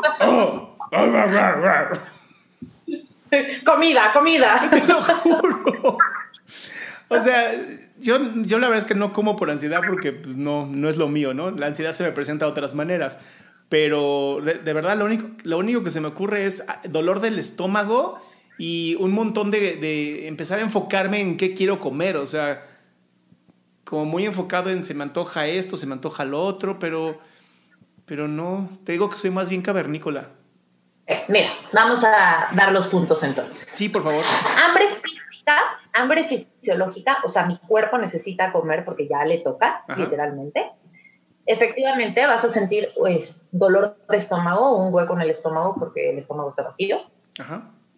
comida, 3.64 4.12
comida. 4.12 4.68
Te 4.70 4.86
lo 4.86 5.00
juro. 5.00 5.96
O 7.12 7.20
sea, 7.20 7.54
yo, 7.98 8.18
yo 8.42 8.58
la 8.58 8.68
verdad 8.68 8.78
es 8.78 8.84
que 8.84 8.94
no 8.94 9.12
como 9.12 9.36
por 9.36 9.50
ansiedad 9.50 9.80
porque 9.86 10.12
pues, 10.12 10.36
no, 10.36 10.66
no 10.66 10.88
es 10.88 10.96
lo 10.96 11.08
mío, 11.08 11.34
¿no? 11.34 11.50
La 11.50 11.66
ansiedad 11.66 11.92
se 11.92 12.04
me 12.04 12.12
presenta 12.12 12.46
de 12.46 12.50
otras 12.50 12.74
maneras. 12.74 13.18
Pero 13.68 14.40
de, 14.42 14.72
verdad 14.72 14.96
lo 14.98 15.06
único, 15.06 15.28
lo 15.44 15.58
único 15.58 15.82
que 15.82 15.90
se 15.90 16.00
me 16.00 16.08
ocurre 16.08 16.44
es 16.44 16.62
ah, 16.68 16.80
dolor 16.88 17.20
del 17.20 17.38
estómago 17.38 18.20
y 18.58 18.96
un 18.96 19.12
montón 19.12 19.50
de, 19.50 19.76
de 19.76 20.28
empezar 20.28 20.58
a 20.58 20.62
enfocarme 20.62 21.20
en 21.20 21.36
qué 21.36 21.54
quiero 21.54 21.80
comer. 21.80 22.16
O 22.16 22.26
sea, 22.26 22.62
como 23.84 24.04
muy 24.06 24.24
enfocado 24.24 24.70
en 24.70 24.84
se 24.84 24.94
me 24.94 25.04
antoja 25.04 25.46
esto, 25.46 25.76
se 25.76 25.86
me 25.86 25.92
antoja 25.92 26.24
lo 26.24 26.42
otro, 26.42 26.78
pero, 26.78 27.18
pero 28.06 28.28
no, 28.28 28.70
te 28.84 28.92
digo 28.92 29.10
que 29.10 29.18
soy 29.18 29.30
más 29.30 29.48
bien 29.48 29.62
cavernícola. 29.62 30.28
Eh, 31.06 31.24
mira, 31.28 31.52
vamos 31.72 32.02
a 32.04 32.48
dar 32.54 32.72
los 32.72 32.86
puntos 32.86 33.22
entonces. 33.22 33.66
Sí, 33.74 33.88
por 33.88 34.02
favor. 34.02 34.24
Hambre 34.64 34.88
física 35.02 35.81
hambre 35.92 36.24
fisiológica, 36.28 37.18
o 37.24 37.28
sea, 37.28 37.46
mi 37.46 37.58
cuerpo 37.58 37.98
necesita 37.98 38.52
comer 38.52 38.84
porque 38.84 39.08
ya 39.08 39.24
le 39.24 39.38
toca, 39.38 39.84
literalmente. 39.96 40.70
Efectivamente, 41.44 42.24
vas 42.26 42.44
a 42.44 42.48
sentir 42.48 42.90
pues, 42.96 43.36
dolor 43.50 43.96
de 44.08 44.16
estómago, 44.16 44.76
un 44.76 44.94
hueco 44.94 45.14
en 45.14 45.22
el 45.22 45.30
estómago 45.30 45.74
porque 45.78 46.10
el 46.10 46.18
estómago 46.18 46.50
está 46.50 46.62
vacío. 46.62 46.98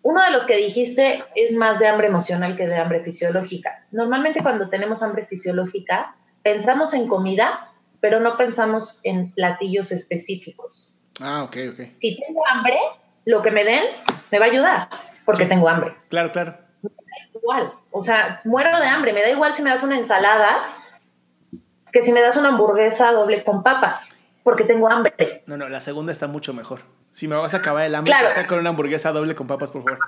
Uno 0.02 0.22
de 0.22 0.30
los 0.30 0.44
que 0.44 0.56
dijiste 0.56 1.22
es 1.34 1.52
más 1.52 1.78
de 1.78 1.88
hambre 1.88 2.08
emocional 2.08 2.56
que 2.56 2.66
de 2.66 2.76
hambre 2.76 3.00
fisiológica. 3.00 3.86
Normalmente 3.90 4.42
cuando 4.42 4.68
tenemos 4.68 5.02
hambre 5.02 5.26
fisiológica, 5.26 6.14
pensamos 6.42 6.94
en 6.94 7.08
comida, 7.08 7.70
pero 8.00 8.20
no 8.20 8.36
pensamos 8.36 9.00
en 9.02 9.32
platillos 9.32 9.92
específicos. 9.92 10.94
Ah, 11.20 11.42
ok, 11.44 11.56
ok. 11.72 11.80
Si 12.00 12.18
tengo 12.18 12.46
hambre, 12.48 12.76
lo 13.24 13.42
que 13.42 13.50
me 13.50 13.64
den 13.64 13.84
me 14.30 14.38
va 14.38 14.46
a 14.46 14.48
ayudar 14.48 14.88
porque 15.24 15.46
tengo 15.46 15.68
hambre. 15.68 15.94
Claro, 16.08 16.32
claro 16.32 16.63
igual. 17.44 17.72
O 17.90 18.02
sea, 18.02 18.40
muero 18.44 18.78
de 18.80 18.86
hambre. 18.86 19.12
Me 19.12 19.22
da 19.22 19.28
igual 19.28 19.54
si 19.54 19.62
me 19.62 19.70
das 19.70 19.82
una 19.82 19.98
ensalada 19.98 20.58
que 21.92 22.02
si 22.02 22.10
me 22.10 22.20
das 22.20 22.36
una 22.36 22.48
hamburguesa 22.48 23.12
doble 23.12 23.44
con 23.44 23.62
papas, 23.62 24.08
porque 24.42 24.64
tengo 24.64 24.90
hambre. 24.90 25.44
No, 25.46 25.56
no, 25.56 25.68
la 25.68 25.78
segunda 25.78 26.10
está 26.10 26.26
mucho 26.26 26.52
mejor. 26.52 26.80
Si 27.12 27.28
me 27.28 27.36
vas 27.36 27.54
a 27.54 27.58
acabar 27.58 27.84
el 27.84 27.94
hambre, 27.94 28.12
claro. 28.12 28.48
con 28.48 28.58
una 28.58 28.70
hamburguesa 28.70 29.12
doble 29.12 29.36
con 29.36 29.46
papas, 29.46 29.70
por 29.70 29.84
favor. 29.84 30.00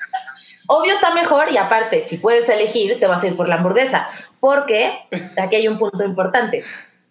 Obvio 0.66 0.94
está 0.94 1.12
mejor 1.12 1.50
y 1.50 1.58
aparte, 1.58 2.02
si 2.02 2.16
puedes 2.16 2.48
elegir, 2.48 2.98
te 2.98 3.06
vas 3.06 3.22
a 3.22 3.26
ir 3.26 3.36
por 3.36 3.48
la 3.48 3.56
hamburguesa, 3.56 4.08
porque 4.38 5.00
aquí 5.36 5.56
hay 5.56 5.68
un 5.68 5.78
punto 5.78 6.02
importante. 6.04 6.64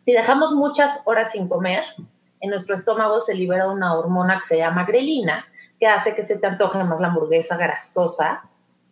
Si 0.05 0.13
dejamos 0.13 0.53
muchas 0.53 1.01
horas 1.03 1.33
sin 1.33 1.47
comer, 1.47 1.83
en 2.39 2.49
nuestro 2.49 2.73
estómago 2.73 3.19
se 3.19 3.35
libera 3.35 3.67
una 3.67 3.93
hormona 3.95 4.39
que 4.39 4.47
se 4.47 4.57
llama 4.57 4.85
grelina, 4.85 5.45
que 5.77 5.87
hace 5.87 6.15
que 6.15 6.23
se 6.23 6.37
te 6.37 6.47
antoje 6.47 6.83
más 6.83 6.99
la 6.99 7.09
hamburguesa 7.09 7.57
grasosa 7.57 8.48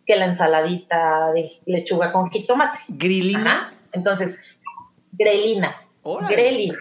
que 0.08 0.16
la 0.16 0.24
ensaladita 0.24 1.32
de 1.34 1.60
lechuga 1.66 2.10
con 2.12 2.30
jitomate. 2.30 2.78
¿Grilina? 2.88 3.74
Entonces, 3.92 4.38
grelina. 5.12 5.76
Grelina. 6.30 6.78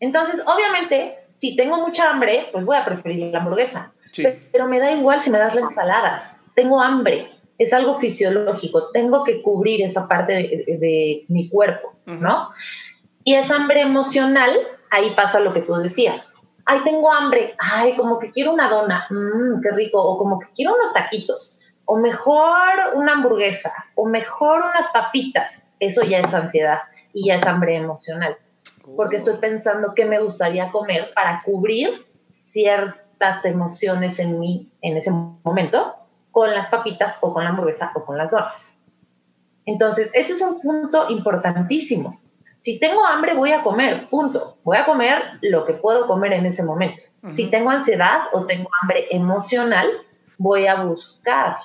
Entonces, 0.00 0.42
obviamente, 0.44 1.18
si 1.38 1.54
tengo 1.54 1.78
mucha 1.78 2.10
hambre, 2.10 2.48
pues 2.50 2.64
voy 2.64 2.76
a 2.76 2.84
preferir 2.84 3.32
la 3.32 3.38
hamburguesa. 3.38 3.92
Pero, 4.50 4.66
me 4.66 4.80
da 4.80 4.90
igual 4.90 5.22
si 5.22 5.30
me 5.30 5.38
das 5.38 5.54
la 5.54 5.60
ensalada. 5.60 6.36
Tengo 6.56 6.80
hambre. 6.80 7.28
Es 7.58 7.72
algo 7.72 8.00
fisiológico. 8.00 8.90
Tengo 8.90 9.22
que 9.22 9.40
cubrir 9.40 9.80
esa 9.80 10.08
parte 10.08 10.32
de, 10.32 11.24
mi 11.28 11.48
cuerpo, 11.48 11.94
¿no? 12.06 12.48
Y 13.22 13.34
esa 13.34 13.54
hambre 13.54 13.82
emocional, 13.82 14.50
ahí 14.90 15.12
pasa 15.14 15.38
lo 15.38 15.54
que 15.54 15.62
tú 15.62 15.74
decías. 15.74 16.34
Ay, 16.64 16.80
tengo 16.82 17.10
hambre. 17.12 17.54
Ay, 17.58 17.94
como 17.94 18.18
que 18.18 18.32
quiero 18.32 18.52
una 18.52 18.68
dona. 18.68 19.06
Mmm, 19.10 19.60
qué 19.62 19.70
rico. 19.70 20.02
O 20.02 20.18
como 20.18 20.40
que 20.40 20.48
quiero 20.56 20.74
unos 20.74 20.92
taquitos 20.92 21.60
o 21.84 21.96
mejor 21.96 22.70
una 22.94 23.12
hamburguesa, 23.12 23.72
o 23.94 24.06
mejor 24.06 24.62
unas 24.62 24.88
papitas. 24.92 25.62
Eso 25.80 26.02
ya 26.02 26.20
es 26.20 26.32
ansiedad 26.32 26.78
y 27.12 27.28
ya 27.28 27.36
es 27.36 27.46
hambre 27.46 27.76
emocional. 27.76 28.36
Porque 28.96 29.16
estoy 29.16 29.36
pensando 29.38 29.94
qué 29.94 30.04
me 30.04 30.20
gustaría 30.20 30.70
comer 30.70 31.12
para 31.14 31.42
cubrir 31.44 32.06
ciertas 32.30 33.44
emociones 33.44 34.18
en 34.18 34.38
mí 34.38 34.70
en 34.80 34.96
ese 34.96 35.10
momento 35.10 35.96
con 36.30 36.50
las 36.50 36.68
papitas 36.68 37.18
o 37.20 37.32
con 37.32 37.44
la 37.44 37.50
hamburguesa 37.50 37.92
o 37.94 38.04
con 38.04 38.18
las 38.18 38.30
donas. 38.30 38.76
Entonces, 39.64 40.10
ese 40.14 40.32
es 40.32 40.40
un 40.40 40.60
punto 40.60 41.08
importantísimo. 41.10 42.20
Si 42.58 42.78
tengo 42.78 43.04
hambre, 43.04 43.34
voy 43.34 43.52
a 43.52 43.62
comer, 43.62 44.08
punto. 44.08 44.56
Voy 44.62 44.76
a 44.76 44.84
comer 44.84 45.20
lo 45.40 45.64
que 45.64 45.74
puedo 45.74 46.06
comer 46.06 46.32
en 46.32 46.46
ese 46.46 46.62
momento. 46.62 47.02
Si 47.32 47.48
tengo 47.48 47.70
ansiedad 47.70 48.22
o 48.32 48.46
tengo 48.46 48.70
hambre 48.80 49.06
emocional, 49.10 49.88
voy 50.38 50.66
a 50.66 50.82
buscar 50.82 51.58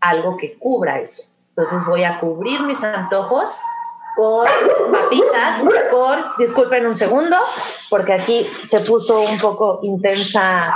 algo 0.00 0.36
que 0.36 0.58
cubra 0.58 0.98
eso. 1.00 1.22
Entonces 1.50 1.84
voy 1.86 2.04
a 2.04 2.18
cubrir 2.20 2.60
mis 2.62 2.82
antojos 2.82 3.58
con 4.16 4.46
papitas, 4.92 5.62
con, 5.90 6.24
disculpen 6.38 6.86
un 6.86 6.94
segundo, 6.94 7.36
porque 7.88 8.12
aquí 8.12 8.46
se 8.66 8.80
puso 8.80 9.20
un 9.20 9.38
poco 9.38 9.80
intensa, 9.82 10.74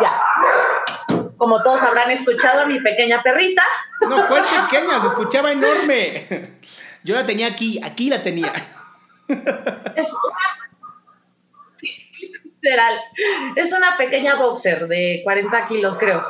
ya. 0.00 0.20
Como 1.36 1.62
todos 1.62 1.82
habrán 1.82 2.10
escuchado 2.10 2.60
a 2.60 2.66
mi 2.66 2.80
pequeña 2.80 3.22
perrita. 3.22 3.62
No, 4.08 4.28
¿cuál 4.28 4.44
pequeña? 4.44 5.00
Se 5.00 5.08
escuchaba 5.08 5.52
enorme. 5.52 6.60
Yo 7.02 7.16
la 7.16 7.26
tenía 7.26 7.48
aquí, 7.48 7.80
aquí 7.82 8.08
la 8.08 8.22
tenía. 8.22 8.52
Es 9.28 9.38
una, 10.12 10.61
literal, 12.62 13.00
es 13.56 13.72
una 13.72 13.96
pequeña 13.96 14.36
boxer 14.36 14.86
de 14.86 15.20
40 15.24 15.68
kilos, 15.68 15.98
creo. 15.98 16.24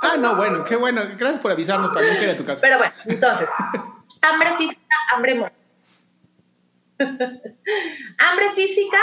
Ah, 0.00 0.16
no, 0.16 0.36
bueno, 0.36 0.64
qué 0.64 0.76
bueno. 0.76 1.02
Gracias 1.16 1.40
por 1.40 1.50
avisarnos 1.50 1.90
para 1.90 2.06
no 2.06 2.22
ir 2.22 2.30
a 2.30 2.36
tu 2.36 2.44
casa. 2.44 2.60
Pero 2.60 2.78
bueno, 2.78 2.92
entonces, 3.04 3.48
hambre 4.22 4.56
física, 4.56 4.94
hambre 5.12 5.32
emocional. 5.32 5.58
hambre 8.18 8.52
física, 8.54 8.98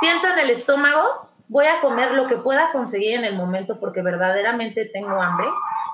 siento 0.00 0.28
en 0.28 0.38
el 0.38 0.50
estómago, 0.50 1.28
voy 1.48 1.66
a 1.66 1.80
comer 1.80 2.12
lo 2.12 2.28
que 2.28 2.36
pueda 2.36 2.72
conseguir 2.72 3.16
en 3.16 3.24
el 3.24 3.34
momento 3.34 3.78
porque 3.78 4.02
verdaderamente 4.02 4.84
tengo 4.86 5.20
hambre 5.20 5.46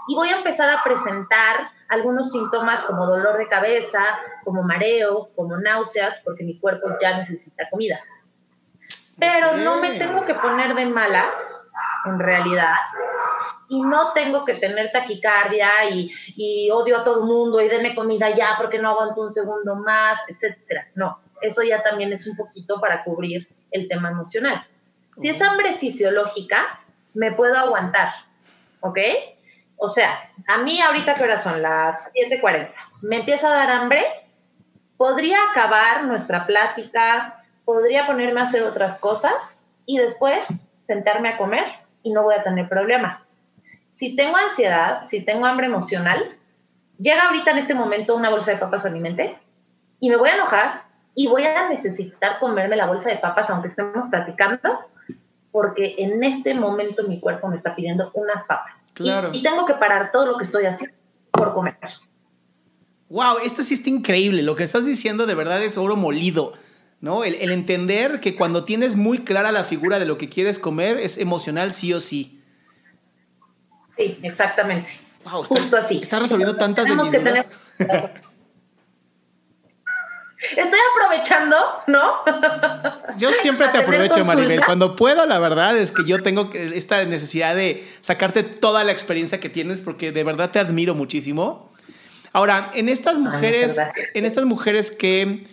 y 0.09 0.15
voy 0.15 0.29
a 0.29 0.39
empezar 0.39 0.71
a 0.71 0.83
presentar 0.83 1.71
algunos 1.89 2.31
síntomas 2.31 2.85
como 2.85 3.07
dolor 3.07 3.39
de 3.39 3.49
cabeza, 3.49 4.05
como 4.45 4.63
mareo, 4.63 5.31
como 5.37 5.57
náuseas, 5.59 6.21
porque 6.25 6.45
mi 6.45 6.59
cuerpo 6.59 6.89
ya 7.01 7.19
necesita 7.19 7.69
comida. 7.71 8.01
Pero 9.23 9.57
no 9.59 9.81
me 9.81 9.99
tengo 10.01 10.27
que 10.27 10.35
poner 10.35 10.75
de 10.75 10.87
malas, 10.87 11.33
en 12.07 12.19
realidad, 12.19 12.75
y 13.69 13.81
no 13.81 14.13
tengo 14.15 14.45
que 14.45 14.55
tener 14.55 14.91
taquicardia 14.91 15.89
y, 15.93 16.13
y 16.35 16.69
odio 16.73 16.99
a 16.99 17.05
todo 17.05 17.21
el 17.21 17.27
mundo 17.27 17.61
y 17.61 17.69
deme 17.69 17.95
comida 17.95 18.35
ya 18.35 18.57
porque 18.59 18.81
no 18.81 18.91
aguanto 18.91 19.23
un 19.23 19.31
segundo 19.31 19.77
más, 19.77 20.21
etcétera. 20.29 20.89
No, 20.97 21.21
eso 21.41 21.63
ya 21.63 21.85
también 21.85 22.13
es 22.13 22.27
un 22.27 22.37
poquito 22.37 22.81
para 22.81 23.05
cubrir 23.05 23.49
el 23.71 23.89
tema 23.89 24.11
emocional. 24.11 24.67
Si 25.21 25.29
es 25.29 25.41
hambre 25.41 25.79
fisiológica, 25.79 26.81
me 27.15 27.31
puedo 27.31 27.57
aguantar, 27.57 28.13
¿ok? 28.81 28.99
O 29.77 29.89
sea, 29.89 30.19
a 30.49 30.59
mí 30.59 30.81
ahorita 30.81 31.15
que 31.15 31.23
horas 31.23 31.45
son 31.45 31.63
las 31.63 32.11
7:40, 32.13 32.73
me 33.03 33.19
empieza 33.19 33.47
a 33.47 33.67
dar 33.67 33.71
hambre, 33.71 34.05
podría 34.97 35.39
acabar 35.53 36.03
nuestra 36.05 36.45
plática, 36.45 37.42
podría 37.65 38.07
ponerme 38.07 38.41
a 38.41 38.45
hacer 38.45 38.63
otras 38.63 38.99
cosas 38.99 39.63
y 39.87 39.99
después 39.99 40.47
sentarme 40.87 41.29
a 41.29 41.39
comer 41.39 41.65
y 42.03 42.13
no 42.13 42.23
voy 42.23 42.35
a 42.35 42.43
tener 42.43 42.69
problema. 42.69 43.25
Si 43.93 44.17
tengo 44.17 44.37
ansiedad, 44.37 45.07
si 45.07 45.21
tengo 45.21 45.47
hambre 45.47 45.67
emocional, 45.67 46.37
llega 46.99 47.29
ahorita 47.29 47.53
en 47.53 47.59
este 47.59 47.75
momento 47.75 48.17
una 48.17 48.31
bolsa 48.31 48.53
de 48.53 48.59
papas 48.59 48.85
a 48.85 48.91
mi 48.91 49.01
mente 49.01 49.37
y 50.01 50.09
me 50.09 50.17
voy 50.17 50.31
a 50.31 50.35
enojar 50.35 50.85
y 51.15 51.29
voy 51.29 51.45
a 51.45 51.69
necesitar 51.69 52.39
comerme 52.39 52.77
la 52.77 52.87
bolsa 52.87 53.11
de 53.11 53.17
papas 53.17 53.51
aunque 53.51 53.69
estemos 53.69 54.07
platicando 54.07 54.81
porque 55.51 55.97
en 55.99 56.25
este 56.25 56.55
momento 56.55 57.07
mi 57.07 57.21
cuerpo 57.21 57.47
me 57.49 57.57
está 57.57 57.77
pidiendo 57.77 58.11
unas 58.15 58.45
papas. 58.47 58.73
Y, 58.99 59.43
tengo 59.43 59.67
que 59.67 59.75
parar 59.75 60.11
todo 60.11 60.27
lo 60.27 60.37
que 60.37 60.45
estoy 60.45 60.65
haciendo 60.65 60.97
por 61.31 61.55
comer. 61.55 61.77
Wow, 63.09 63.39
esto 63.45 63.63
sí 63.63 63.75
está 63.75 63.91
increíble. 63.91 64.43
Lo 64.43 64.55
que 64.55 64.65
estás 64.65 64.87
diciendo 64.87 65.27
de 65.27 65.35
verdad 65.35 65.63
es 65.63 65.77
oro 65.77 65.97
molido. 65.97 66.55
¿No? 67.03 67.25
El, 67.25 67.51
entender 67.51 68.21
que 68.21 68.35
cuando 68.37 68.65
tienes 68.65 68.97
muy 68.97 69.19
clara 69.19 69.53
la 69.53 69.65
figura 69.65 69.99
de 69.99 70.07
lo 70.07 70.17
que 70.17 70.29
quieres 70.29 70.59
comer 70.59 70.97
es 70.97 71.19
emocional 71.19 71.75
sí 71.75 71.93
o 71.93 72.01
sí. 72.01 72.41
Sí, 73.97 74.19
exactamente. 74.23 74.93
Wow, 75.25 75.45
Justo 75.45 75.77
así. 75.77 75.99
Está 76.01 76.21
resolviendo 76.21 76.57
tantas 76.57 76.87
de 76.87 76.97
mis 76.97 77.13
dudas. 77.13 77.47
Estoy 80.57 80.81
aprovechando, 80.97 81.57
¿no? 81.87 82.23
Yo 83.17 83.33
siempre 83.33 83.69
te 83.69 83.79
aprovecho, 83.83 84.25
Maribel. 84.25 84.65
Cuando 84.65 84.97
puedo, 84.97 85.25
la 85.27 85.39
verdad 85.39 85.77
es 85.77 85.93
que 85.93 86.05
yo 86.05 86.23
tengo 86.23 86.51
esta 86.53 87.05
necesidad 87.05 87.55
de 87.55 87.87
sacarte 88.01 88.43
toda 88.43 88.83
la 88.83 88.91
experiencia 88.91 89.39
que 89.39 89.49
tienes 89.49 89.83
porque 89.83 90.11
de 90.11 90.25
verdad 90.25 90.51
te 90.51 90.59
admiro 90.59 90.95
muchísimo. 90.95 91.73
Ahora, 92.33 92.71
en 92.75 92.89
estas 92.89 93.19
mujeres, 93.19 93.81
en 94.15 94.25
estas 94.25 94.45
mujeres 94.45 94.91
que 94.91 95.47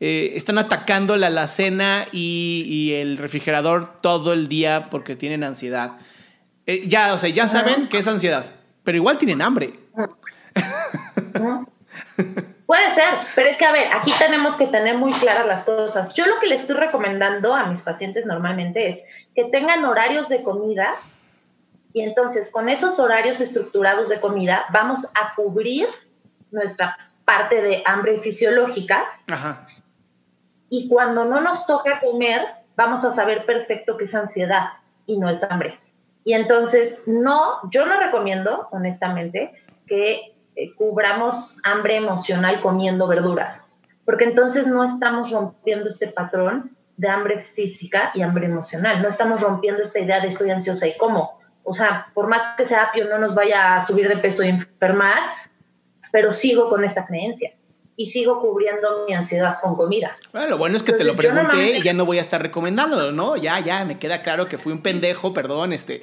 eh, 0.00 0.32
están 0.34 0.58
atacando 0.58 1.16
la 1.16 1.28
alacena 1.28 2.06
y, 2.12 2.64
y, 2.66 2.92
el 2.94 3.16
refrigerador 3.16 4.00
todo 4.00 4.32
el 4.32 4.48
día 4.48 4.88
porque 4.90 5.16
tienen 5.16 5.42
ansiedad. 5.42 5.92
Eh, 6.66 6.86
ya, 6.86 7.14
o 7.14 7.18
sea, 7.18 7.30
ya 7.30 7.48
saben 7.48 7.88
que 7.88 7.98
es 7.98 8.06
ansiedad, 8.06 8.46
pero 8.84 8.96
igual 8.96 9.16
tienen 9.18 9.40
hambre. 9.40 9.72
Puede 12.66 12.90
ser, 12.94 13.08
pero 13.36 13.48
es 13.48 13.56
que 13.56 13.64
a 13.64 13.72
ver, 13.72 13.88
aquí 13.94 14.12
tenemos 14.18 14.56
que 14.56 14.66
tener 14.66 14.96
muy 14.96 15.12
claras 15.12 15.46
las 15.46 15.64
cosas. 15.64 16.12
Yo 16.14 16.26
lo 16.26 16.40
que 16.40 16.48
les 16.48 16.62
estoy 16.62 16.76
recomendando 16.76 17.54
a 17.54 17.66
mis 17.66 17.80
pacientes 17.80 18.26
normalmente 18.26 18.90
es 18.90 18.98
que 19.34 19.44
tengan 19.44 19.84
horarios 19.84 20.28
de 20.28 20.42
comida 20.42 20.92
y 21.92 22.02
entonces 22.02 22.50
con 22.50 22.68
esos 22.68 22.98
horarios 22.98 23.40
estructurados 23.40 24.08
de 24.08 24.20
comida 24.20 24.64
vamos 24.70 25.06
a 25.14 25.34
cubrir 25.36 25.88
nuestra 26.50 26.98
parte 27.24 27.62
de 27.62 27.82
hambre 27.86 28.20
fisiológica. 28.20 29.04
Y 30.68 30.88
cuando 30.88 31.24
no 31.24 31.40
nos 31.40 31.66
toca 31.66 32.00
comer, 32.00 32.42
vamos 32.76 33.04
a 33.04 33.12
saber 33.12 33.46
perfecto 33.46 33.96
que 33.96 34.04
es 34.04 34.14
ansiedad 34.14 34.64
y 35.06 35.18
no 35.18 35.30
es 35.30 35.42
hambre. 35.44 35.78
Y 36.24 36.34
entonces, 36.34 37.04
no, 37.06 37.70
yo 37.70 37.86
no 37.86 37.98
recomiendo, 38.00 38.68
honestamente, 38.72 39.52
que 39.86 40.34
eh, 40.56 40.74
cubramos 40.74 41.56
hambre 41.62 41.96
emocional 41.96 42.60
comiendo 42.60 43.06
verdura, 43.06 43.62
porque 44.04 44.24
entonces 44.24 44.66
no 44.66 44.82
estamos 44.82 45.30
rompiendo 45.30 45.88
este 45.88 46.08
patrón 46.08 46.76
de 46.96 47.08
hambre 47.08 47.42
física 47.54 48.10
y 48.14 48.22
hambre 48.22 48.46
emocional, 48.46 49.02
no 49.02 49.08
estamos 49.08 49.40
rompiendo 49.40 49.82
esta 49.82 50.00
idea 50.00 50.20
de 50.20 50.28
estoy 50.28 50.50
ansiosa 50.50 50.88
y 50.88 50.96
cómo. 50.96 51.38
O 51.62 51.74
sea, 51.74 52.08
por 52.14 52.26
más 52.26 52.56
que 52.56 52.66
sea 52.66 52.84
apio 52.84 53.08
no 53.08 53.18
nos 53.18 53.34
vaya 53.34 53.76
a 53.76 53.80
subir 53.80 54.08
de 54.08 54.16
peso 54.16 54.42
y 54.42 54.48
enfermar, 54.48 55.18
pero 56.10 56.32
sigo 56.32 56.68
con 56.68 56.84
esta 56.84 57.04
creencia 57.04 57.52
y 57.96 58.06
sigo 58.06 58.40
cubriendo 58.40 59.04
mi 59.06 59.14
ansiedad 59.14 59.58
con 59.60 59.74
comida. 59.74 60.16
Bueno, 60.32 60.48
lo 60.48 60.58
bueno 60.58 60.76
es 60.76 60.82
que 60.82 60.92
te 60.92 61.04
lo 61.04 61.16
pregunté 61.16 61.78
y 61.78 61.82
ya 61.82 61.94
no 61.94 62.04
voy 62.04 62.18
a 62.18 62.20
estar 62.20 62.42
recomendándolo, 62.42 63.12
¿no? 63.12 63.36
Ya, 63.36 63.58
ya, 63.60 63.84
me 63.84 63.98
queda 63.98 64.22
claro 64.22 64.48
que 64.48 64.58
fui 64.58 64.72
un 64.72 64.82
pendejo, 64.82 65.32
perdón, 65.32 65.72
este. 65.72 66.02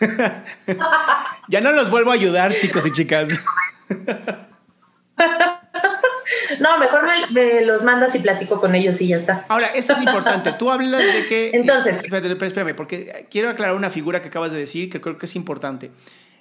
ya 1.48 1.60
no 1.60 1.72
los 1.72 1.90
vuelvo 1.90 2.10
a 2.10 2.14
ayudar, 2.14 2.56
chicos 2.56 2.86
y 2.86 2.92
chicas. 2.92 3.28
No, 6.58 6.78
mejor 6.78 7.02
me, 7.30 7.64
los 7.64 7.82
mandas 7.82 8.14
y 8.14 8.18
platico 8.18 8.60
con 8.60 8.74
ellos 8.74 9.00
y 9.00 9.08
ya 9.08 9.16
está. 9.16 9.44
Ahora, 9.48 9.68
esto 9.68 9.92
es 9.94 10.00
importante. 10.00 10.52
Tú 10.52 10.70
hablas 10.70 11.00
de 11.00 11.26
que. 11.26 11.50
Entonces. 11.54 11.96
Espérame, 12.02 12.42
espérame, 12.42 12.74
porque 12.74 13.26
quiero 13.30 13.48
aclarar 13.48 13.74
una 13.74 13.90
figura 13.90 14.20
que 14.20 14.28
acabas 14.28 14.52
de 14.52 14.58
decir 14.58 14.90
que 14.90 15.00
creo 15.00 15.16
que 15.16 15.26
es 15.26 15.36
importante. 15.36 15.90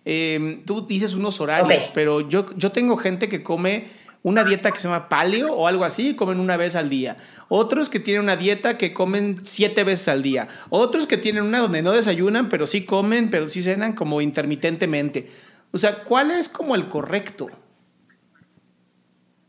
Em, 0.06 0.64
tú 0.66 0.86
dices 0.86 1.14
unos 1.14 1.40
horarios, 1.42 1.90
pero 1.94 2.22
yo, 2.22 2.46
yo 2.56 2.72
tengo 2.72 2.98
gente 2.98 3.30
que 3.30 3.44
come 3.44 3.88
una 4.22 4.44
dieta 4.44 4.72
que 4.72 4.80
se 4.80 4.88
llama 4.88 5.08
paleo 5.08 5.54
o 5.54 5.68
algo 5.68 5.86
así, 5.86 6.16
comen 6.16 6.40
una 6.40 6.58
vez 6.58 6.76
al 6.76 6.90
día. 6.90 7.18
Otros 7.48 7.90
que 7.90 8.00
tienen 8.00 8.24
una 8.24 8.36
dieta 8.36 8.78
que 8.78 8.94
comen 8.94 9.46
siete 9.46 9.84
veces 9.84 10.08
al 10.10 10.22
día. 10.22 10.48
Otros 10.70 11.08
que 11.08 11.18
tienen 11.18 11.44
una 11.44 11.60
donde 11.60 11.82
no 11.82 11.94
desayunan, 11.94 12.50
pero 12.50 12.68
sí 12.68 12.86
comen, 12.86 13.30
pero 13.30 13.48
sí 13.48 13.62
cenan 13.62 13.94
como 13.94 14.22
intermitentemente. 14.22 15.28
O 15.72 15.78
sea, 15.78 16.04
¿cuál 16.04 16.32
es 16.32 16.50
como 16.50 16.76
el 16.76 16.90
correcto? 16.90 17.50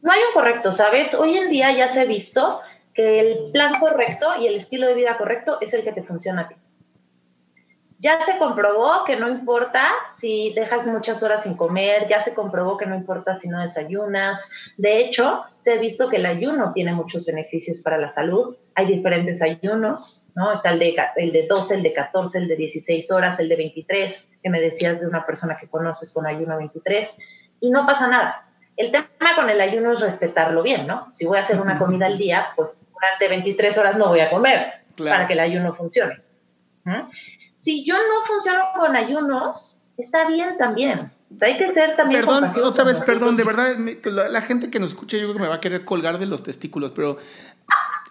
No 0.03 0.13
hay 0.13 0.21
un 0.29 0.35
correcto, 0.35 0.73
¿sabes? 0.73 1.15
Hoy 1.15 1.37
en 1.37 1.51
día 1.51 1.73
ya 1.73 1.93
se 1.93 2.01
ha 2.01 2.05
visto 2.05 2.61
que 2.95 3.21
el 3.21 3.51
plan 3.53 3.79
correcto 3.81 4.27
y 4.41 4.47
el 4.47 4.55
estilo 4.55 4.87
de 4.87 4.95
vida 4.95 5.17
correcto 5.19 5.59
es 5.61 5.75
el 5.75 5.85
que 5.85 5.93
te 5.93 6.03
funciona 6.03 6.43
a 6.43 6.49
ti. 6.49 6.55
Ya 8.01 8.25
se 8.25 8.39
comprobó 8.39 9.05
que 9.05 9.17
no 9.17 9.29
importa 9.29 9.87
si 10.19 10.55
dejas 10.55 10.87
muchas 10.87 11.23
horas 11.23 11.43
sin 11.43 11.55
comer, 11.55 12.09
ya 12.09 12.23
se 12.23 12.33
comprobó 12.33 12.79
que 12.79 12.87
no 12.87 12.95
importa 12.95 13.35
si 13.35 13.47
no 13.47 13.61
desayunas. 13.61 14.49
De 14.79 15.01
hecho, 15.01 15.43
se 15.61 15.75
ha 15.75 15.77
visto 15.77 16.09
que 16.09 16.17
el 16.17 16.25
ayuno 16.25 16.73
tiene 16.73 16.95
muchos 16.95 17.27
beneficios 17.27 17.83
para 17.83 17.99
la 17.99 18.09
salud. 18.09 18.57
Hay 18.75 18.87
diferentes 18.87 19.43
ayunos, 19.43 20.27
¿no? 20.35 20.51
Está 20.55 20.71
el 20.71 20.79
de, 20.79 20.97
el 21.17 21.31
de 21.31 21.47
12, 21.47 21.75
el 21.75 21.83
de 21.83 21.93
14, 21.93 22.39
el 22.39 22.49
de 22.49 22.57
16 22.57 23.11
horas, 23.11 23.39
el 23.39 23.51
de 23.51 23.57
23, 23.57 24.29
que 24.43 24.49
me 24.49 24.63
decías 24.63 24.99
de 24.99 25.07
una 25.07 25.27
persona 25.27 25.59
que 25.61 25.69
conoces 25.69 26.11
con 26.15 26.27
ayuno 26.27 26.57
23, 26.57 27.15
y 27.61 27.71
no 27.71 27.85
pasa 27.85 28.09
nada. 28.09 28.47
El 28.79 28.93
tema 28.93 29.09
con 29.37 29.51
el 29.51 29.61
ayuno 29.61 29.93
es 29.93 30.01
respetarlo 30.01 30.63
bien, 30.63 30.87
¿no? 30.87 31.13
Si 31.13 31.27
voy 31.27 31.37
a 31.37 31.43
hacer 31.43 31.61
una 31.61 31.79
comida 31.79 32.07
al 32.07 32.17
día, 32.17 32.47
pues 32.57 32.87
durante 32.95 33.29
23 33.29 33.77
horas 33.77 33.99
no 33.99 34.09
voy 34.09 34.21
a 34.21 34.31
comer 34.31 34.73
para 34.97 35.27
que 35.27 35.35
el 35.35 35.41
ayuno 35.41 35.75
funcione. 35.75 36.23
Si 37.61 37.85
yo 37.85 37.95
no 37.95 38.27
funciono 38.27 38.61
con 38.79 38.97
ayunos, 38.97 39.79
está 39.97 40.27
bien 40.27 40.57
también. 40.59 41.13
hay 41.41 41.59
que 41.59 41.73
ser 41.73 41.97
también. 41.97 42.23
Perdón, 42.23 42.51
otra 42.65 42.85
vez, 42.85 43.01
perdón, 43.01 43.37
de 43.37 43.45
verdad, 43.45 43.77
la, 44.05 44.43
gente 44.43 44.71
que 44.71 44.81
nos 44.81 44.91
escucha, 44.91 45.17
yo 45.17 45.25
creo 45.25 45.35
que 45.35 45.43
me 45.43 45.49
va 45.49 45.57
a 45.57 45.61
querer 45.61 45.85
colgar 45.85 46.19
de 46.19 46.27
los 46.27 46.43
testículos, 46.43 46.93
pero. 46.95 47.19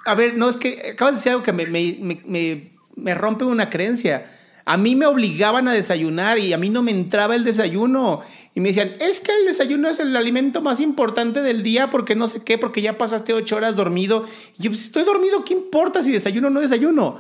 A 0.06 0.16
ver, 0.16 0.38
no, 0.38 0.48
es 0.48 0.56
que 0.56 0.92
acabas 0.94 1.16
de 1.16 1.18
decir 1.18 1.32
algo 1.32 1.44
que 1.44 1.52
me, 1.52 1.66
me, 1.66 2.72
me 2.96 3.14
rompe 3.16 3.44
una 3.44 3.70
creencia. 3.70 4.30
A 4.66 4.78
mí 4.78 4.96
me 4.96 5.08
obligaban 5.08 5.68
a 5.68 5.74
desayunar 5.74 6.38
y 6.38 6.54
a 6.54 6.58
mí 6.58 6.70
no 6.70 6.84
me 6.84 6.92
entraba 6.92 7.36
el 7.36 7.44
desayuno. 7.44 8.22
Y 8.54 8.60
me 8.60 8.70
decían, 8.70 8.94
es 9.00 9.20
que 9.20 9.32
el 9.32 9.46
desayuno 9.46 9.90
es 9.90 10.00
el 10.00 10.16
alimento 10.16 10.62
más 10.62 10.80
importante 10.80 11.42
del 11.42 11.64
día 11.64 11.90
porque 11.90 12.16
no 12.16 12.28
sé 12.28 12.44
qué, 12.44 12.60
porque 12.60 12.82
ya 12.82 12.98
pasaste 12.98 13.34
ocho 13.34 13.56
horas 13.56 13.76
dormido. 13.76 14.26
Y 14.60 14.64
yo, 14.64 14.70
pues 14.70 14.84
estoy 14.84 15.04
dormido, 15.04 15.44
¿qué 15.44 15.54
importa 15.54 16.04
si 16.04 16.12
desayuno 16.12 16.48
o 16.48 16.52
no 16.52 16.62
desayuno? 16.62 17.20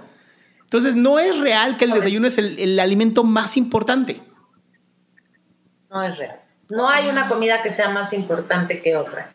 Entonces, 0.69 0.95
no 0.95 1.17
es 1.17 1.39
real 1.39 1.77
que 1.77 1.85
el 1.85 1.93
desayuno 1.93 2.27
es 2.27 2.37
el, 2.37 2.79
alimento 2.79 3.23
más 3.23 3.57
importante. 3.57 4.21
No 5.89 6.03
es 6.03 6.15
real. 6.15 6.39
No 6.69 6.87
hay 6.87 7.09
una 7.09 7.27
comida 7.27 7.63
que 7.63 7.73
sea 7.73 7.89
más 7.89 8.13
importante 8.13 8.79
que 8.79 8.95
otra. 8.95 9.33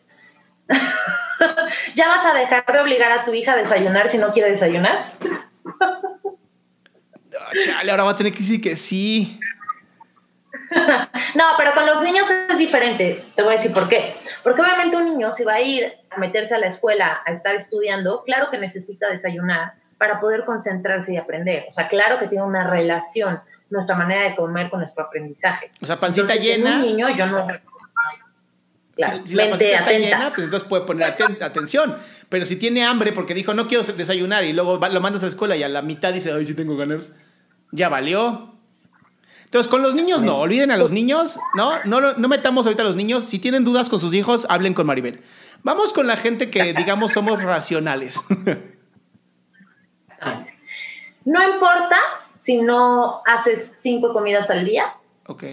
¿Ya 1.93 2.07
vas 2.07 2.25
a 2.25 2.33
dejar 2.33 2.65
de 2.65 2.79
obligar 2.79 3.11
a 3.11 3.25
tu 3.25 3.33
hija 3.33 3.51
a 3.51 3.57
desayunar 3.57 4.09
si 4.09 4.17
no 4.17 4.31
quiere 4.31 4.51
desayunar? 4.51 5.11
Ah, 7.37 7.51
chale, 7.65 7.91
ahora 7.91 8.05
va 8.05 8.11
a 8.11 8.15
tener 8.15 8.31
que 8.31 8.39
decir 8.39 8.61
que 8.61 8.77
sí. 8.77 9.37
no, 11.35 11.43
pero 11.57 11.73
con 11.73 11.85
los 11.85 12.01
niños 12.01 12.27
es 12.49 12.57
diferente. 12.57 13.25
Te 13.35 13.43
voy 13.43 13.55
a 13.55 13.57
decir 13.57 13.73
por 13.73 13.89
qué. 13.89 14.15
Porque 14.41 14.61
obviamente 14.61 14.95
un 14.95 15.03
niño, 15.03 15.33
si 15.33 15.43
va 15.43 15.55
a 15.55 15.61
ir 15.61 15.95
a 16.09 16.17
meterse 16.17 16.55
a 16.55 16.59
la 16.59 16.67
escuela 16.67 17.21
a 17.25 17.33
estar 17.33 17.55
estudiando, 17.55 18.23
claro 18.23 18.49
que 18.49 18.57
necesita 18.57 19.09
desayunar 19.09 19.73
para 20.07 20.19
poder 20.19 20.45
concentrarse 20.45 21.13
y 21.13 21.17
aprender. 21.17 21.65
O 21.67 21.71
sea, 21.71 21.87
claro 21.87 22.19
que 22.19 22.27
tiene 22.27 22.43
una 22.43 22.69
relación 22.69 23.39
nuestra 23.69 23.95
manera 23.95 24.29
de 24.29 24.35
comer 24.35 24.69
con 24.69 24.79
nuestro 24.79 25.03
aprendizaje. 25.03 25.71
O 25.81 25.85
sea, 25.85 25.99
pancita 25.99 26.35
llena. 26.35 26.75
Un 26.75 26.81
niño, 26.81 27.09
yo 27.15 27.25
no. 27.25 27.47
si, 29.25 29.33
la 29.33 29.49
pancita 29.49 29.79
está 29.79 29.91
llena, 29.91 30.29
pues 30.29 30.45
entonces 30.45 30.69
puede 30.69 30.85
poner 30.85 31.15
atención. 31.41 31.95
Pero 32.29 32.45
si 32.45 32.55
tiene 32.55 32.85
hambre 32.85 33.13
porque 33.13 33.33
dijo 33.33 33.53
no 33.55 33.67
quiero 33.67 33.83
desayunar 33.83 34.43
y 34.43 34.53
luego 34.53 34.77
lo 34.77 35.01
mandas 35.01 35.23
a 35.23 35.25
la 35.25 35.29
escuela 35.29 35.55
y 35.55 35.63
a 35.63 35.69
la 35.69 35.81
mitad 35.81 36.13
dice, 36.13 36.31
ay, 36.31 36.45
sí 36.45 36.53
tengo 36.53 36.77
ganas, 36.77 37.13
ya 37.71 37.89
valió. 37.89 38.53
Entonces, 39.45 39.69
con 39.69 39.81
los 39.81 39.95
niños 39.95 40.21
no, 40.21 40.37
olviden 40.37 40.69
a 40.71 40.77
los 40.77 40.91
niños, 40.91 41.39
¿no? 41.55 41.71
No, 41.85 42.13
no 42.13 42.27
metamos 42.27 42.65
ahorita 42.65 42.83
a 42.83 42.85
los 42.85 42.95
niños. 42.95 43.23
Si 43.23 43.39
tienen 43.39 43.63
dudas 43.63 43.89
con 43.89 44.01
sus 44.01 44.13
hijos, 44.13 44.45
hablen 44.49 44.73
con 44.73 44.85
Maribel. 44.85 45.21
Vamos 45.63 45.93
con 45.93 46.07
la 46.07 46.17
gente 46.17 46.51
que, 46.51 46.73
digamos, 46.73 47.13
somos 47.13 47.41
racionales. 47.41 48.21
No 51.25 51.53
importa 51.53 51.97
si 52.39 52.61
no 52.61 53.21
haces 53.25 53.79
cinco 53.81 54.13
comidas 54.13 54.49
al 54.49 54.65
día. 54.65 54.93
Ok. 55.27 55.43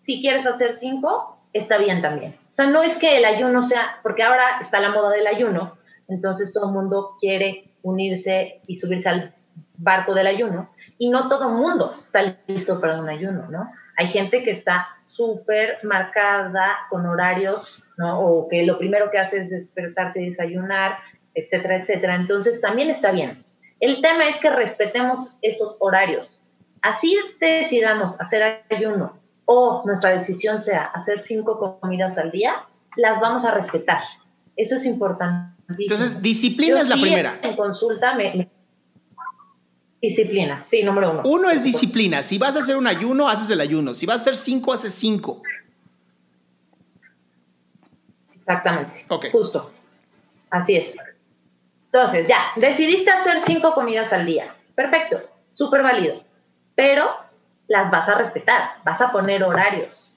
Si 0.00 0.20
quieres 0.20 0.46
hacer 0.46 0.76
cinco, 0.76 1.38
está 1.52 1.78
bien 1.78 2.00
también. 2.00 2.36
O 2.50 2.54
sea, 2.54 2.66
no 2.66 2.82
es 2.82 2.96
que 2.96 3.18
el 3.18 3.24
ayuno 3.24 3.62
sea, 3.62 3.98
porque 4.02 4.22
ahora 4.22 4.58
está 4.60 4.80
la 4.80 4.90
moda 4.90 5.10
del 5.10 5.26
ayuno, 5.26 5.76
entonces 6.08 6.52
todo 6.52 6.66
el 6.66 6.72
mundo 6.72 7.16
quiere 7.20 7.70
unirse 7.82 8.60
y 8.66 8.76
subirse 8.76 9.08
al 9.08 9.34
barco 9.76 10.14
del 10.14 10.26
ayuno, 10.26 10.70
y 10.98 11.10
no 11.10 11.28
todo 11.28 11.48
el 11.48 11.54
mundo 11.54 11.94
está 12.02 12.36
listo 12.46 12.80
para 12.80 13.00
un 13.00 13.08
ayuno, 13.08 13.48
¿no? 13.48 13.70
Hay 13.96 14.08
gente 14.08 14.42
que 14.42 14.50
está 14.50 14.88
súper 15.06 15.78
marcada 15.82 16.76
con 16.90 17.06
horarios, 17.06 17.90
¿no? 17.96 18.20
O 18.20 18.48
que 18.48 18.64
lo 18.64 18.78
primero 18.78 19.10
que 19.10 19.18
hace 19.18 19.38
es 19.38 19.50
despertarse 19.50 20.22
y 20.22 20.30
desayunar, 20.30 20.98
etcétera, 21.34 21.76
etcétera. 21.76 22.14
Entonces 22.14 22.60
también 22.60 22.90
está 22.90 23.10
bien. 23.10 23.44
El 23.80 24.02
tema 24.02 24.28
es 24.28 24.36
que 24.36 24.50
respetemos 24.50 25.38
esos 25.42 25.76
horarios. 25.80 26.42
Así 26.82 27.16
decidamos 27.40 28.20
hacer 28.20 28.64
ayuno 28.70 29.18
o 29.44 29.82
nuestra 29.86 30.10
decisión 30.10 30.58
sea 30.58 30.84
hacer 30.84 31.20
cinco 31.20 31.78
comidas 31.80 32.18
al 32.18 32.30
día, 32.30 32.66
las 32.96 33.20
vamos 33.20 33.44
a 33.44 33.54
respetar. 33.54 34.02
Eso 34.56 34.76
es 34.76 34.84
importante. 34.84 35.56
Entonces, 35.78 36.20
disciplina 36.20 36.80
es 36.80 36.88
la 36.88 36.96
primera. 36.96 37.38
En 37.42 37.56
consulta 37.56 38.14
me, 38.14 38.48
Disciplina, 40.00 40.64
sí, 40.70 40.84
número 40.84 41.10
uno. 41.10 41.22
Uno 41.24 41.50
es 41.50 41.64
disciplina. 41.64 42.22
Si 42.22 42.38
vas 42.38 42.54
a 42.54 42.60
hacer 42.60 42.76
un 42.76 42.86
ayuno, 42.86 43.28
haces 43.28 43.50
el 43.50 43.60
ayuno. 43.60 43.94
Si 43.94 44.06
vas 44.06 44.18
a 44.18 44.20
hacer 44.20 44.36
cinco, 44.36 44.72
haces 44.72 44.94
cinco. 44.94 45.42
Exactamente. 48.36 49.04
Ok. 49.08 49.26
Justo. 49.32 49.72
Así 50.50 50.76
es. 50.76 50.94
Entonces, 51.98 52.28
ya, 52.28 52.52
decidiste 52.54 53.10
hacer 53.10 53.40
cinco 53.40 53.72
comidas 53.72 54.12
al 54.12 54.24
día. 54.24 54.54
Perfecto, 54.76 55.20
súper 55.54 55.82
válido. 55.82 56.22
Pero 56.76 57.10
las 57.66 57.90
vas 57.90 58.08
a 58.08 58.14
respetar, 58.14 58.70
vas 58.84 59.00
a 59.00 59.10
poner 59.10 59.42
horarios. 59.42 60.16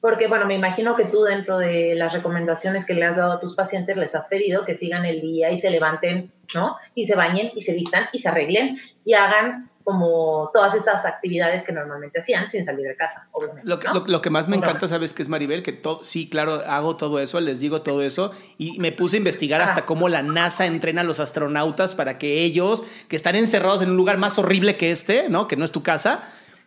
Porque, 0.00 0.26
bueno, 0.26 0.46
me 0.46 0.56
imagino 0.56 0.96
que 0.96 1.04
tú 1.04 1.22
dentro 1.22 1.58
de 1.58 1.94
las 1.94 2.12
recomendaciones 2.12 2.84
que 2.84 2.94
le 2.94 3.04
has 3.04 3.16
dado 3.16 3.34
a 3.34 3.38
tus 3.38 3.54
pacientes 3.54 3.96
les 3.96 4.16
has 4.16 4.26
pedido 4.26 4.64
que 4.64 4.74
sigan 4.74 5.04
el 5.04 5.20
día 5.20 5.52
y 5.52 5.60
se 5.60 5.70
levanten, 5.70 6.32
¿no? 6.56 6.76
Y 6.96 7.06
se 7.06 7.14
bañen 7.14 7.52
y 7.54 7.62
se 7.62 7.74
vistan 7.74 8.08
y 8.12 8.18
se 8.18 8.28
arreglen 8.28 8.80
y 9.04 9.14
hagan 9.14 9.70
como 9.84 10.50
todas 10.52 10.74
estas 10.74 11.04
actividades 11.06 11.62
que 11.62 11.72
normalmente 11.72 12.20
hacían 12.20 12.48
sin 12.50 12.64
salir 12.64 12.86
de 12.86 12.96
casa, 12.96 13.28
obviamente. 13.32 13.68
Lo 13.68 13.78
que, 13.78 13.88
lo, 14.06 14.20
que 14.20 14.30
más 14.30 14.48
me 14.48 14.56
encanta, 14.56 14.88
¿sabes 14.88 15.12
qué 15.12 15.22
es 15.22 15.28
Maribel? 15.28 15.62
Que 15.62 15.72
todo, 15.72 16.04
sí, 16.04 16.28
claro, 16.28 16.62
hago 16.66 16.96
todo 16.96 17.18
eso, 17.18 17.40
les 17.40 17.60
digo 17.60 17.82
todo 17.82 18.02
eso 18.02 18.32
y 18.58 18.78
me 18.78 18.92
puse 18.92 19.16
a 19.16 19.18
investigar 19.18 19.60
hasta 19.60 19.80
ah. 19.80 19.86
cómo 19.86 20.08
la 20.08 20.22
NASA 20.22 20.66
entrena 20.66 21.00
a 21.00 21.04
los 21.04 21.20
astronautas 21.20 21.94
para 21.94 22.18
que 22.18 22.42
ellos, 22.42 22.84
que 23.08 23.16
están 23.16 23.34
encerrados 23.34 23.82
en 23.82 23.90
un 23.90 23.96
lugar 23.96 24.18
más 24.18 24.38
horrible 24.38 24.76
que 24.76 24.90
este, 24.90 25.28
¿no? 25.28 25.48
Que 25.48 25.56
no 25.56 25.64
es 25.64 25.72
tu 25.72 25.82
casa, 25.82 26.22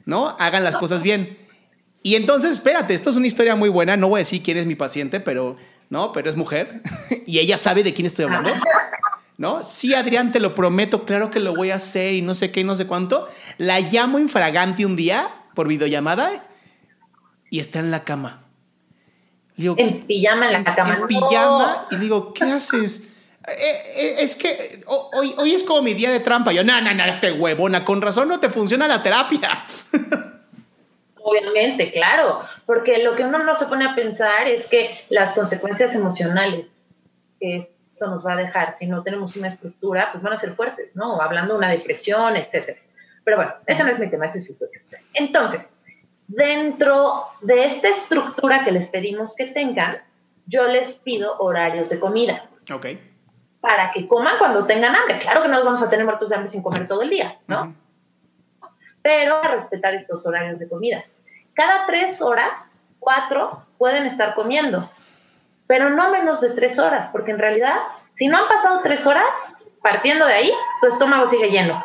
¿no? 0.06 0.36
Hagan 0.40 0.64
las 0.64 0.76
cosas 0.76 1.04
bien. 1.04 1.38
Y 2.04 2.16
entonces, 2.16 2.52
espérate, 2.52 2.94
esto 2.94 3.10
es 3.10 3.16
una 3.16 3.28
historia 3.28 3.56
muy 3.56 3.70
buena, 3.70 3.98
no 3.98 4.10
voy 4.10 4.20
a 4.20 4.22
decir 4.22 4.44
quién 4.44 4.58
es 4.58 4.66
mi 4.66 4.76
paciente, 4.76 5.20
pero, 5.20 5.58
¿no? 5.90 6.12
Pero 6.12 6.30
es 6.30 6.36
mujer 6.36 6.82
y 7.26 7.40
ella 7.40 7.58
sabe 7.58 7.84
de 7.84 7.94
quién 7.94 8.06
estoy 8.06 8.26
hablando. 8.26 8.52
¿no? 9.38 9.64
Sí, 9.66 9.94
Adrián, 9.94 10.32
te 10.32 10.40
lo 10.40 10.56
prometo, 10.56 11.06
claro 11.06 11.30
que 11.30 11.40
lo 11.40 11.56
voy 11.56 11.72
a 11.72 11.76
hacer 11.76 12.14
y 12.14 12.22
no 12.22 12.36
sé 12.36 12.52
qué 12.52 12.62
y 12.62 12.64
no 12.64 12.76
sé 12.76 12.88
cuánto. 12.88 13.28
La 13.58 13.80
llamo 13.80 14.20
infragante 14.20 14.86
un 14.86 14.96
día 14.96 15.28
por 15.54 15.68
videollamada 15.68 16.44
y 17.50 17.60
está 17.60 17.80
en 17.80 17.92
la 17.92 18.04
cama. 18.04 18.44
en 19.58 20.00
pijama 20.02 20.52
en 20.52 20.64
la 20.64 20.76
cama. 20.76 20.96
En 20.96 21.08
pijama 21.08 21.88
y 21.92 21.96
le 21.96 22.02
digo, 22.02 22.34
¿qué 22.34 22.44
haces? 22.46 23.04
Eh, 23.48 23.54
eh, 23.96 24.16
es 24.20 24.36
que 24.36 24.84
hoy, 24.88 25.36
hoy 25.38 25.54
es 25.54 25.64
como 25.64 25.82
mi 25.82 25.94
día 25.94 26.12
de 26.12 26.20
trampa. 26.20 26.52
Yo, 26.52 26.64
no, 26.64 26.82
no, 26.82 26.94
no, 26.94 27.04
este 27.04 27.32
huevona, 27.32 27.86
con 27.86 28.02
razón 28.02 28.28
no 28.28 28.40
te 28.40 28.50
funciona 28.50 28.88
la 28.88 29.04
terapia. 29.04 29.66
Obviamente, 31.22 31.92
claro, 31.92 32.42
porque 32.66 33.04
lo 33.04 33.16
que 33.16 33.24
uno 33.24 33.40
no 33.40 33.56
se 33.56 33.66
pone 33.66 33.86
a 33.86 33.96
pensar 33.96 34.48
es 34.48 34.68
que 34.68 35.06
las 35.10 35.34
consecuencias 35.34 35.96
emocionales 35.96 36.88
es 37.40 37.68
esto 37.96 38.08
nos 38.08 38.26
va 38.26 38.34
a 38.34 38.36
dejar 38.36 38.76
si 38.78 38.88
no 38.88 39.04
tenemos 39.04 39.38
una 39.38 39.48
estructura, 39.48 40.10
pues 40.12 40.22
van 40.22 40.34
a 40.34 40.38
ser 40.40 40.54
fuertes, 40.54 40.98
¿no? 40.98 41.22
Hablando 41.22 41.54
de 41.54 41.60
una 41.60 41.70
depresión, 41.70 42.36
etcétera. 42.36 42.78
Pero 43.24 43.38
bueno, 43.38 43.54
ese 43.66 43.86
no 43.86 43.90
es 43.90 44.00
mi 44.00 44.10
tema, 44.10 44.26
ese 44.26 44.40
es 44.40 44.50
el 44.50 44.58
Entonces, 45.14 45.80
dentro 46.28 47.24
de 47.40 47.64
esta 47.64 47.88
estructura 47.88 48.66
que 48.66 48.74
les 48.74 48.90
pedimos 48.90 49.34
que 49.34 49.46
tengan, 49.46 49.98
yo 50.46 50.68
les 50.68 50.96
pido 51.00 51.38
horarios 51.40 51.88
de 51.88 52.02
comida. 52.02 52.50
Ok. 52.70 52.86
Para 53.62 53.94
que 53.94 54.10
coman 54.10 54.38
cuando 54.40 54.66
tengan 54.66 54.94
hambre. 54.94 55.18
Claro 55.20 55.42
que 55.42 55.48
no 55.48 55.56
los 55.56 55.66
vamos 55.66 55.82
a 55.82 55.90
tener 55.90 56.04
muertos 56.04 56.28
de 56.30 56.36
hambre 56.36 56.50
sin 56.50 56.62
comer 56.62 56.90
todo 56.90 57.02
el 57.02 57.10
día, 57.10 57.40
¿no? 57.48 57.74
Pero 59.02 59.38
a 59.38 59.48
respetar 59.48 59.96
estos 59.96 60.28
horarios 60.28 60.60
de 60.60 60.68
comida. 60.68 61.06
Cada 61.54 61.86
tres 61.86 62.22
horas, 62.22 62.78
cuatro 63.00 63.66
pueden 63.78 64.06
estar 64.06 64.36
comiendo 64.36 64.92
pero 65.68 65.90
no 65.90 66.12
menos 66.12 66.42
de 66.42 66.52
tres 66.52 66.80
horas, 66.80 67.08
porque 67.12 67.32
en 67.32 67.40
realidad, 67.40 67.76
si 68.16 68.28
no 68.28 68.38
han 68.38 68.48
pasado 68.48 68.82
tres 68.84 69.06
horas, 69.08 69.26
partiendo 69.82 70.26
de 70.26 70.34
ahí, 70.34 70.52
tu 70.82 70.88
estómago 70.88 71.28
sigue 71.28 71.50
lleno. 71.50 71.84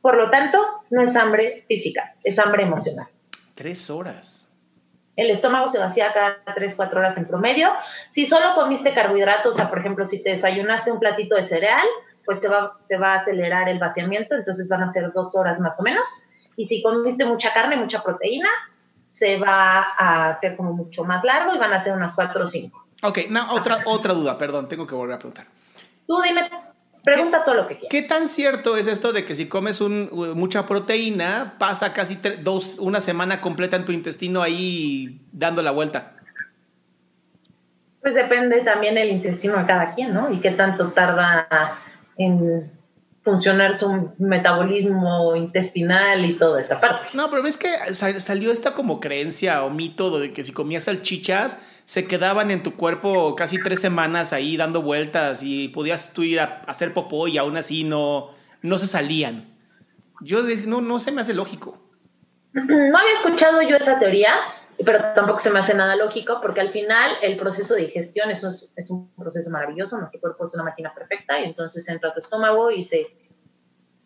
Por 0.00 0.16
lo 0.16 0.30
tanto, 0.30 0.58
no 0.90 1.02
es 1.02 1.14
hambre 1.16 1.64
física, 1.68 2.14
es 2.24 2.38
hambre 2.38 2.62
emocional. 2.62 3.08
Tres 3.54 3.90
horas. 3.90 4.48
El 5.16 5.30
estómago 5.30 5.68
se 5.68 5.78
vacía 5.78 6.12
cada 6.14 6.38
tres, 6.54 6.74
cuatro 6.74 7.00
horas 7.00 7.18
en 7.18 7.26
promedio. 7.26 7.70
Si 8.10 8.26
solo 8.26 8.54
comiste 8.54 8.94
carbohidratos, 8.94 9.54
o 9.54 9.56
sea, 9.56 9.68
por 9.68 9.80
ejemplo, 9.80 10.06
si 10.06 10.22
te 10.22 10.30
desayunaste 10.30 10.90
un 10.90 10.98
platito 10.98 11.34
de 11.34 11.44
cereal, 11.44 11.86
pues 12.24 12.40
se 12.40 12.48
va, 12.48 12.78
se 12.80 12.96
va 12.96 13.12
a 13.12 13.16
acelerar 13.16 13.68
el 13.68 13.78
vaciamiento, 13.78 14.34
entonces 14.34 14.68
van 14.68 14.82
a 14.82 14.92
ser 14.92 15.12
dos 15.12 15.34
horas 15.34 15.60
más 15.60 15.78
o 15.80 15.82
menos. 15.82 16.08
Y 16.56 16.64
si 16.64 16.82
comiste 16.82 17.24
mucha 17.24 17.52
carne, 17.52 17.76
mucha 17.76 18.02
proteína, 18.02 18.48
se 19.12 19.36
va 19.36 19.86
a 19.98 20.30
hacer 20.30 20.56
como 20.56 20.72
mucho 20.72 21.04
más 21.04 21.22
largo 21.24 21.54
y 21.54 21.58
van 21.58 21.72
a 21.74 21.80
ser 21.80 21.92
unas 21.92 22.14
4 22.14 22.42
o 22.42 22.46
5. 22.46 22.86
Ok, 23.02 23.18
no, 23.30 23.52
otra, 23.52 23.82
otra 23.86 24.14
duda, 24.14 24.36
perdón, 24.36 24.68
tengo 24.68 24.86
que 24.86 24.94
volver 24.94 25.16
a 25.16 25.18
preguntar. 25.18 25.46
Tú 26.06 26.20
dime, 26.20 26.50
pregunta 27.02 27.44
todo 27.44 27.54
lo 27.54 27.68
que 27.68 27.78
quieras. 27.78 27.88
¿Qué 27.90 28.02
tan 28.02 28.28
cierto 28.28 28.76
es 28.76 28.86
esto 28.86 29.12
de 29.12 29.24
que 29.24 29.34
si 29.34 29.46
comes 29.46 29.80
un, 29.80 30.10
mucha 30.34 30.66
proteína, 30.66 31.54
pasa 31.58 31.92
casi 31.92 32.18
dos, 32.42 32.78
una 32.78 33.00
semana 33.00 33.40
completa 33.40 33.76
en 33.76 33.84
tu 33.84 33.92
intestino 33.92 34.42
ahí 34.42 35.20
dando 35.32 35.62
la 35.62 35.70
vuelta? 35.70 36.14
Pues 38.02 38.14
depende 38.14 38.62
también 38.62 38.96
el 38.98 39.10
intestino 39.10 39.58
de 39.58 39.66
cada 39.66 39.94
quien, 39.94 40.14
¿no? 40.14 40.32
Y 40.32 40.40
qué 40.40 40.50
tanto 40.52 40.88
tarda 40.88 41.78
en 42.16 42.70
funcionar 43.22 43.76
su 43.76 44.12
metabolismo 44.18 45.36
intestinal 45.36 46.24
y 46.24 46.38
toda 46.38 46.60
esta 46.60 46.80
parte. 46.80 47.08
No, 47.12 47.28
pero 47.28 47.42
ves 47.42 47.58
que 47.58 47.68
salió 47.94 48.50
esta 48.50 48.72
como 48.72 48.98
creencia 48.98 49.62
o 49.64 49.70
mito 49.70 50.18
de 50.18 50.30
que 50.30 50.42
si 50.42 50.52
comías 50.52 50.84
salchichas 50.84 51.58
se 51.84 52.06
quedaban 52.06 52.50
en 52.50 52.62
tu 52.62 52.76
cuerpo 52.76 53.34
casi 53.36 53.62
tres 53.62 53.80
semanas 53.80 54.32
ahí 54.32 54.56
dando 54.56 54.80
vueltas 54.80 55.42
y 55.42 55.68
podías 55.68 56.12
tú 56.12 56.22
ir 56.22 56.40
a 56.40 56.62
hacer 56.66 56.94
popó 56.94 57.28
y 57.28 57.36
aún 57.36 57.56
así 57.56 57.84
no, 57.84 58.30
no 58.62 58.78
se 58.78 58.86
salían. 58.86 59.50
Yo 60.22 60.38
no, 60.66 60.80
no 60.80 60.98
se 61.00 61.12
me 61.12 61.20
hace 61.20 61.34
lógico. 61.34 61.78
No 62.52 62.98
había 62.98 63.14
escuchado 63.14 63.62
yo 63.62 63.76
esa 63.76 63.98
teoría, 63.98 64.34
pero 64.84 65.12
tampoco 65.14 65.38
se 65.40 65.50
me 65.50 65.58
hace 65.58 65.74
nada 65.74 65.96
lógico 65.96 66.40
porque 66.40 66.60
al 66.60 66.70
final 66.70 67.10
el 67.22 67.36
proceso 67.36 67.74
de 67.74 67.82
digestión 67.82 68.30
es 68.30 68.42
un, 68.42 68.54
es 68.76 68.90
un 68.90 69.14
proceso 69.14 69.50
maravilloso, 69.50 69.98
nuestro 69.98 70.20
cuerpo 70.20 70.44
es 70.44 70.54
una 70.54 70.64
máquina 70.64 70.94
perfecta 70.94 71.38
y 71.40 71.44
entonces 71.44 71.88
entra 71.88 72.10
a 72.10 72.14
tu 72.14 72.20
estómago 72.20 72.70
y 72.70 72.84
se 72.84 73.06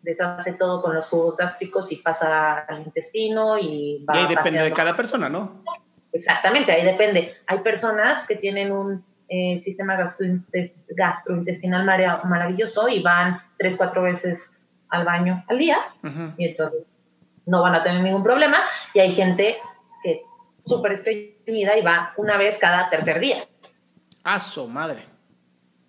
deshace 0.01 0.53
todo 0.53 0.81
con 0.81 0.95
los 0.95 1.05
jugos 1.07 1.37
gástricos 1.37 1.91
y 1.91 1.97
pasa 1.97 2.59
al 2.59 2.83
intestino 2.83 3.57
y 3.57 4.05
va. 4.07 4.15
Y 4.15 4.19
ahí 4.19 4.27
depende 4.27 4.61
de 4.61 4.71
cada 4.71 4.95
persona, 4.95 5.29
¿no? 5.29 5.63
Exactamente, 6.13 6.71
ahí 6.71 6.85
depende. 6.85 7.33
Hay 7.47 7.59
personas 7.59 8.25
que 8.27 8.35
tienen 8.35 8.71
un 8.71 9.03
eh, 9.27 9.59
sistema 9.63 9.97
gastrointestinal 9.97 11.83
maravilloso 11.83 12.87
y 12.87 13.01
van 13.01 13.41
tres, 13.57 13.75
cuatro 13.75 14.03
veces 14.03 14.69
al 14.89 15.03
baño 15.03 15.43
al 15.47 15.57
día 15.57 15.77
y 16.37 16.47
entonces 16.47 16.87
no 17.45 17.61
van 17.61 17.75
a 17.75 17.83
tener 17.83 18.01
ningún 18.01 18.23
problema. 18.23 18.57
Y 18.93 18.99
hay 18.99 19.13
gente 19.13 19.57
que 20.03 20.21
súper 20.65 20.93
estreñida 20.93 21.77
y 21.77 21.81
va 21.81 22.13
una 22.17 22.37
vez 22.37 22.57
cada 22.57 22.89
tercer 22.89 23.19
día. 23.19 23.47
¡Ah, 24.23 24.39
su 24.39 24.67
madre! 24.67 25.03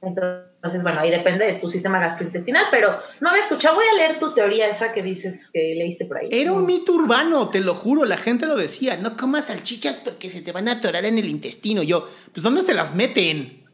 Entonces, 0.03 0.83
bueno, 0.83 1.01
ahí 1.01 1.11
depende 1.11 1.47
de 1.47 1.55
tu 1.55 1.69
sistema 1.69 1.99
gastrointestinal, 1.99 2.67
pero 2.71 3.01
no 3.21 3.31
había 3.31 3.43
escuchado. 3.43 3.77
Voy 3.77 3.87
a 3.87 3.95
leer 3.97 4.19
tu 4.21 4.35
teoría 4.35 4.69
esa 4.69 4.93
que 4.93 5.03
dices 5.03 5.51
que 5.53 5.75
leíste 5.75 6.05
por 6.05 6.19
ahí. 6.19 6.29
Era 6.31 6.53
un 6.53 6.67
mito 6.67 6.93
urbano, 6.93 7.49
te 7.49 7.61
lo 7.61 7.75
juro, 7.75 8.05
la 8.05 8.17
gente 8.17 8.47
lo 8.47 8.57
decía. 8.57 8.97
No 8.99 9.17
comas 9.17 9.47
salchichas 9.47 9.99
porque 9.99 10.31
se 10.31 10.43
te 10.43 10.53
van 10.53 10.69
a 10.69 10.73
atorar 10.73 11.05
en 11.07 11.19
el 11.19 11.29
intestino. 11.29 11.83
Yo, 11.83 12.05
pues, 12.33 12.43
¿dónde 12.43 12.63
se 12.63 12.75
las 12.75 12.95
meten? 12.95 13.65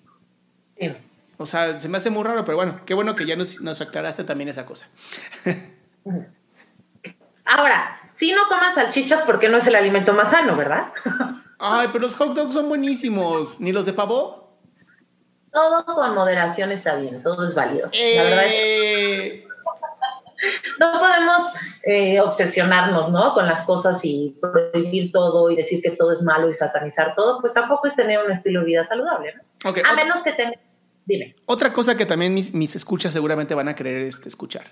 O 1.37 1.47
sea, 1.47 1.79
se 1.81 1.89
me 1.89 1.99
hace 1.99 2.11
muy 2.11 2.23
raro, 2.23 2.45
pero 2.45 2.57
bueno, 2.57 2.81
qué 2.87 2.95
bueno 2.95 3.17
que 3.17 3.27
ya 3.27 3.37
nos, 3.37 3.61
nos 3.61 3.81
aclaraste 3.81 4.25
también 4.25 4.49
esa 4.49 4.65
cosa. 4.65 4.89
Ahora, 7.45 8.02
si 8.23 8.31
no 8.31 8.47
comas 8.49 8.77
salchichas 8.77 9.23
porque 9.23 9.49
no 9.49 9.59
es 9.59 9.67
el 9.67 9.75
alimento 9.75 10.13
más 10.13 10.31
sano, 10.31 10.55
¿verdad? 10.55 10.93
Ay, 11.59 11.89
pero 11.93 12.05
los 12.05 12.15
hot 12.15 12.37
dogs 12.37 12.55
son 12.55 12.69
buenísimos. 12.69 13.59
¿Ni 13.59 13.73
los 13.73 13.85
de 13.85 13.95
pavo? 13.95 14.61
Todo 15.53 15.85
con 15.85 16.15
moderación 16.15 16.71
está 16.71 16.95
bien, 16.95 17.21
todo 17.21 17.49
es 17.49 17.57
válido. 17.57 17.91
La 17.93 18.23
verdad 18.23 18.45
es 18.47 18.53
que 18.53 19.27
eh. 19.27 19.47
no 20.79 21.01
podemos 21.01 21.43
eh, 21.83 22.21
obsesionarnos, 22.21 23.11
¿no? 23.11 23.35
Con 23.35 23.49
las 23.49 23.65
cosas 23.65 24.01
y 24.05 24.39
prohibir 24.41 25.11
todo 25.11 25.51
y 25.51 25.57
decir 25.57 25.83
que 25.83 25.91
todo 25.91 26.13
es 26.13 26.23
malo 26.23 26.49
y 26.49 26.55
satanizar 26.55 27.17
todo, 27.17 27.41
pues 27.41 27.53
tampoco 27.53 27.89
es 27.89 27.97
tener 27.97 28.25
un 28.25 28.31
estilo 28.31 28.61
de 28.61 28.67
vida 28.67 28.87
saludable, 28.87 29.35
¿no? 29.35 29.71
a 29.85 29.97
menos 29.97 30.23
que 30.23 30.33
tengas... 30.33 30.61
Dime. 31.05 31.35
Otra 31.47 31.73
cosa 31.73 31.97
que 31.97 32.07
también 32.07 32.33
mis, 32.33 32.55
mis 32.55 32.77
escuchas 32.77 33.13
seguramente 33.13 33.53
van 33.57 33.67
a 33.67 33.75
querer 33.75 34.03
este, 34.03 34.29
escuchar. 34.29 34.67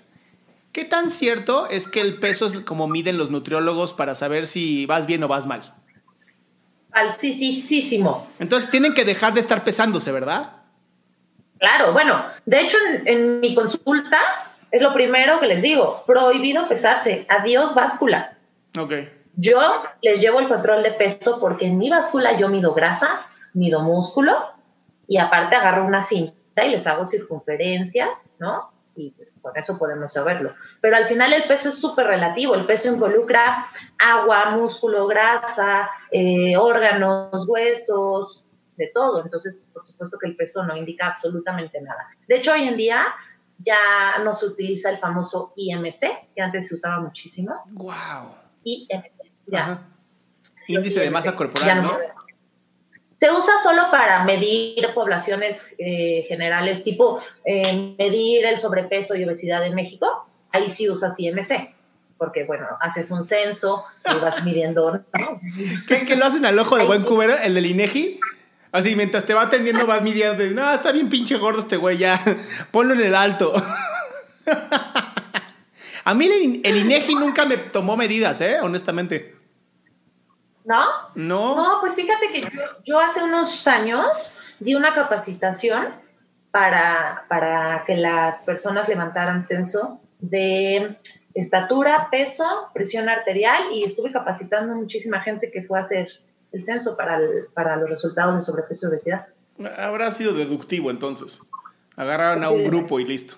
¿Qué 0.71 0.85
tan 0.85 1.09
cierto 1.09 1.67
es 1.67 1.87
que 1.87 1.99
el 1.99 2.19
peso 2.19 2.45
es 2.45 2.59
como 2.61 2.87
miden 2.87 3.17
los 3.17 3.29
nutriólogos 3.29 3.93
para 3.93 4.15
saber 4.15 4.47
si 4.47 4.85
vas 4.85 5.05
bien 5.05 5.23
o 5.23 5.27
vas 5.27 5.45
mal? 5.45 5.73
Altísimo. 6.93 8.27
Entonces 8.39 8.69
tienen 8.69 8.93
que 8.93 9.03
dejar 9.03 9.33
de 9.33 9.41
estar 9.41 9.63
pesándose, 9.63 10.11
¿verdad? 10.11 10.53
Claro, 11.59 11.93
bueno, 11.93 12.23
de 12.45 12.61
hecho 12.61 12.77
en, 13.05 13.39
mi 13.39 13.53
consulta 13.53 14.17
es 14.71 14.81
lo 14.81 14.93
primero 14.93 15.39
que 15.39 15.47
les 15.47 15.61
digo, 15.61 16.03
prohibido 16.07 16.67
pesarse, 16.69 17.25
adiós 17.29 17.75
báscula. 17.75 18.37
Ok. 18.79 18.93
Yo 19.35 19.83
les 20.01 20.21
llevo 20.21 20.39
el 20.39 20.47
control 20.47 20.83
de 20.83 20.91
peso 20.91 21.39
porque 21.39 21.67
en 21.67 21.77
mi 21.77 21.89
báscula 21.89 22.37
yo 22.37 22.47
mido 22.47 22.73
grasa, 22.73 23.25
mido 23.53 23.81
músculo 23.81 24.37
y 25.07 25.17
aparte 25.17 25.55
agarro 25.55 25.85
una 25.85 26.03
cinta 26.03 26.65
y 26.65 26.69
les 26.69 26.87
hago 26.87 27.05
circunferencias, 27.05 28.09
¿no? 28.39 28.71
Y 28.95 29.13
con 29.41 29.55
eso 29.55 29.77
podemos 29.77 30.13
saberlo. 30.13 30.53
Pero 30.81 30.97
al 30.97 31.07
final 31.07 31.33
el 31.33 31.43
peso 31.43 31.69
es 31.69 31.79
súper 31.79 32.07
relativo, 32.07 32.55
el 32.55 32.65
peso 32.65 32.93
involucra 32.93 33.67
agua, 33.97 34.51
músculo, 34.51 35.07
grasa, 35.07 35.89
eh, 36.11 36.57
órganos, 36.57 37.47
huesos, 37.47 38.49
de 38.77 38.91
todo. 38.93 39.23
Entonces, 39.23 39.63
por 39.73 39.85
supuesto 39.85 40.17
que 40.19 40.27
el 40.27 40.35
peso 40.35 40.63
no 40.65 40.75
indica 40.75 41.07
absolutamente 41.07 41.79
nada. 41.81 42.07
De 42.27 42.37
hecho, 42.37 42.51
hoy 42.51 42.63
en 42.63 42.77
día 42.77 43.05
ya 43.59 44.19
no 44.23 44.35
se 44.35 44.47
utiliza 44.47 44.89
el 44.89 44.99
famoso 44.99 45.53
IMC, 45.55 45.99
que 46.35 46.41
antes 46.41 46.67
se 46.67 46.75
usaba 46.75 46.99
muchísimo. 46.99 47.63
¡Wow! 47.71 48.35
IMC, 48.63 49.11
ya. 49.47 49.81
Índice 50.67 50.99
de 50.99 51.11
masa 51.11 51.35
corporal, 51.35 51.81
¿no? 51.81 51.97
Se, 53.21 53.31
usa 53.31 53.53
solo 53.63 53.83
para 53.91 54.25
medir 54.25 54.85
poblaciones 54.93 55.65
eh, 55.77 56.25
generales, 56.27 56.83
tipo 56.83 57.21
eh, 57.45 57.95
medir 57.97 58.45
el 58.45 58.57
sobrepeso 58.57 59.15
y 59.15 59.23
obesidad 59.23 59.65
en 59.65 59.75
México. 59.75 60.27
Ahí 60.51 60.69
sí 60.69 60.89
usas 60.89 61.17
IMC 61.17 61.73
porque 62.21 62.43
bueno, 62.43 62.67
haces 62.79 63.09
un 63.09 63.23
censo 63.23 63.83
y 64.05 64.19
vas 64.23 64.43
midiendo. 64.45 65.03
¿Qué, 65.87 66.15
lo 66.15 66.25
hacen 66.25 66.45
al 66.45 66.59
ojo 66.59 66.77
de 66.77 66.85
buen 66.85 67.01
cubero, 67.01 67.33
el 67.35 67.55
del 67.55 67.65
INEGI? 67.65 68.19
Así, 68.71 68.95
mientras 68.95 69.25
te 69.25 69.33
va 69.33 69.41
atendiendo, 69.41 69.87
vas 69.87 70.03
midiendo. 70.03 70.43
No, 70.51 70.71
está 70.71 70.91
bien 70.91 71.09
pinche 71.09 71.37
gordo 71.37 71.61
este 71.61 71.77
güey, 71.77 71.97
ya. 71.97 72.21
Ponlo 72.71 72.93
en 72.93 73.01
el 73.01 73.15
alto. 73.15 73.51
A 76.03 76.13
mí 76.13 76.27
el, 76.63 76.77
INEGI 76.77 77.15
nunca 77.15 77.45
me 77.45 77.57
tomó 77.57 77.97
medidas, 77.97 78.39
¿eh? 78.41 78.59
Honestamente. 78.61 79.40
¿No? 80.63 80.85
No. 81.15 81.55
No, 81.55 81.77
pues 81.81 81.95
fíjate 81.95 82.31
que 82.31 82.47
yo, 82.85 82.99
hace 82.99 83.23
unos 83.23 83.67
años 83.67 84.39
di 84.59 84.75
una 84.75 84.93
capacitación 84.93 85.89
para, 86.51 87.25
para 87.27 87.83
que 87.85 87.95
las 87.95 88.41
personas 88.41 88.87
levantaran 88.87 89.43
censo 89.43 89.99
de 90.19 90.97
estatura, 91.33 92.09
peso, 92.11 92.69
presión 92.73 93.09
arterial 93.09 93.71
y 93.73 93.83
estuve 93.83 94.11
capacitando 94.11 94.73
a 94.73 94.75
muchísima 94.75 95.21
gente 95.21 95.49
que 95.51 95.63
fue 95.63 95.79
a 95.79 95.83
hacer 95.83 96.09
el 96.51 96.65
censo 96.65 96.95
para, 96.97 97.19
para 97.53 97.77
los 97.77 97.89
resultados 97.89 98.35
de 98.35 98.41
sobrepeso 98.41 98.87
y 98.87 98.89
obesidad. 98.89 99.27
Habrá 99.77 100.11
sido 100.11 100.33
deductivo 100.33 100.91
entonces. 100.91 101.41
Agarraron 101.95 102.43
a 102.43 102.49
un 102.49 102.63
grupo 102.65 102.99
y 102.99 103.05
listo. 103.05 103.35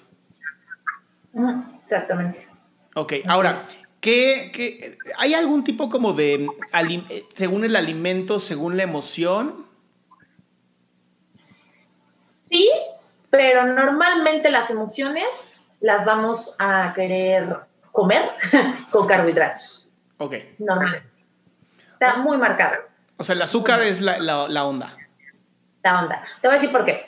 Exactamente. 1.83 2.47
Ok, 2.95 3.13
ahora, 3.27 3.59
¿qué, 4.03 4.97
hay 5.17 5.33
algún 5.33 5.63
tipo 5.63 5.89
como 5.89 6.13
de, 6.13 6.47
según 7.33 7.63
el 7.63 7.75
alimento, 7.75 8.39
según 8.39 8.77
la 8.77 8.83
emoción? 8.83 9.65
Sí, 12.49 12.69
pero 13.29 13.65
normalmente 13.65 14.51
las 14.51 14.69
emociones 14.69 15.61
las 15.79 16.05
vamos 16.05 16.55
a 16.59 16.93
querer 16.95 17.57
comer 17.91 18.29
con 18.91 19.07
carbohidratos. 19.07 19.89
Ok. 20.17 20.35
Normalmente. 20.59 21.09
Está 21.93 22.17
muy 22.17 22.37
marcado. 22.37 22.81
O 23.17 23.23
sea, 23.23 23.35
el 23.35 23.41
azúcar 23.41 23.81
es 23.81 24.01
la, 24.01 24.19
la, 24.19 24.65
onda. 24.65 24.97
La 25.81 26.01
onda. 26.01 26.23
Te 26.41 26.47
voy 26.47 26.57
a 26.57 26.59
decir 26.59 26.71
por 26.71 26.85
qué. 26.85 27.05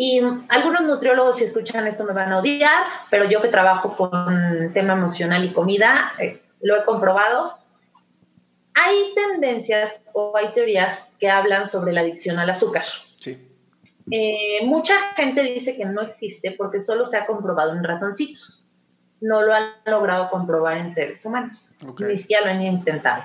Y 0.00 0.20
algunos 0.48 0.82
nutriólogos, 0.82 1.38
si 1.38 1.44
escuchan 1.44 1.88
esto, 1.88 2.04
me 2.04 2.12
van 2.12 2.32
a 2.32 2.38
odiar, 2.38 2.84
pero 3.10 3.28
yo 3.28 3.42
que 3.42 3.48
trabajo 3.48 3.96
con 3.96 4.70
tema 4.72 4.92
emocional 4.92 5.44
y 5.44 5.52
comida, 5.52 6.12
eh, 6.20 6.40
lo 6.60 6.76
he 6.76 6.84
comprobado. 6.84 7.54
Hay 8.74 9.12
tendencias 9.16 10.00
o 10.12 10.36
hay 10.36 10.54
teorías 10.54 11.12
que 11.18 11.28
hablan 11.28 11.66
sobre 11.66 11.92
la 11.92 12.02
adicción 12.02 12.38
al 12.38 12.48
azúcar. 12.48 12.84
Sí. 13.16 13.44
Eh, 14.08 14.60
mucha 14.64 14.94
gente 15.16 15.42
dice 15.42 15.76
que 15.76 15.84
no 15.84 16.02
existe 16.02 16.52
porque 16.52 16.80
solo 16.80 17.04
se 17.04 17.16
ha 17.16 17.26
comprobado 17.26 17.72
en 17.72 17.82
ratoncitos. 17.82 18.70
No 19.20 19.42
lo 19.42 19.52
han 19.52 19.72
logrado 19.84 20.30
comprobar 20.30 20.76
en 20.76 20.92
seres 20.92 21.26
humanos. 21.26 21.74
Ni 21.98 22.18
siquiera 22.18 22.46
lo 22.46 22.52
han 22.52 22.62
intentado. 22.62 23.24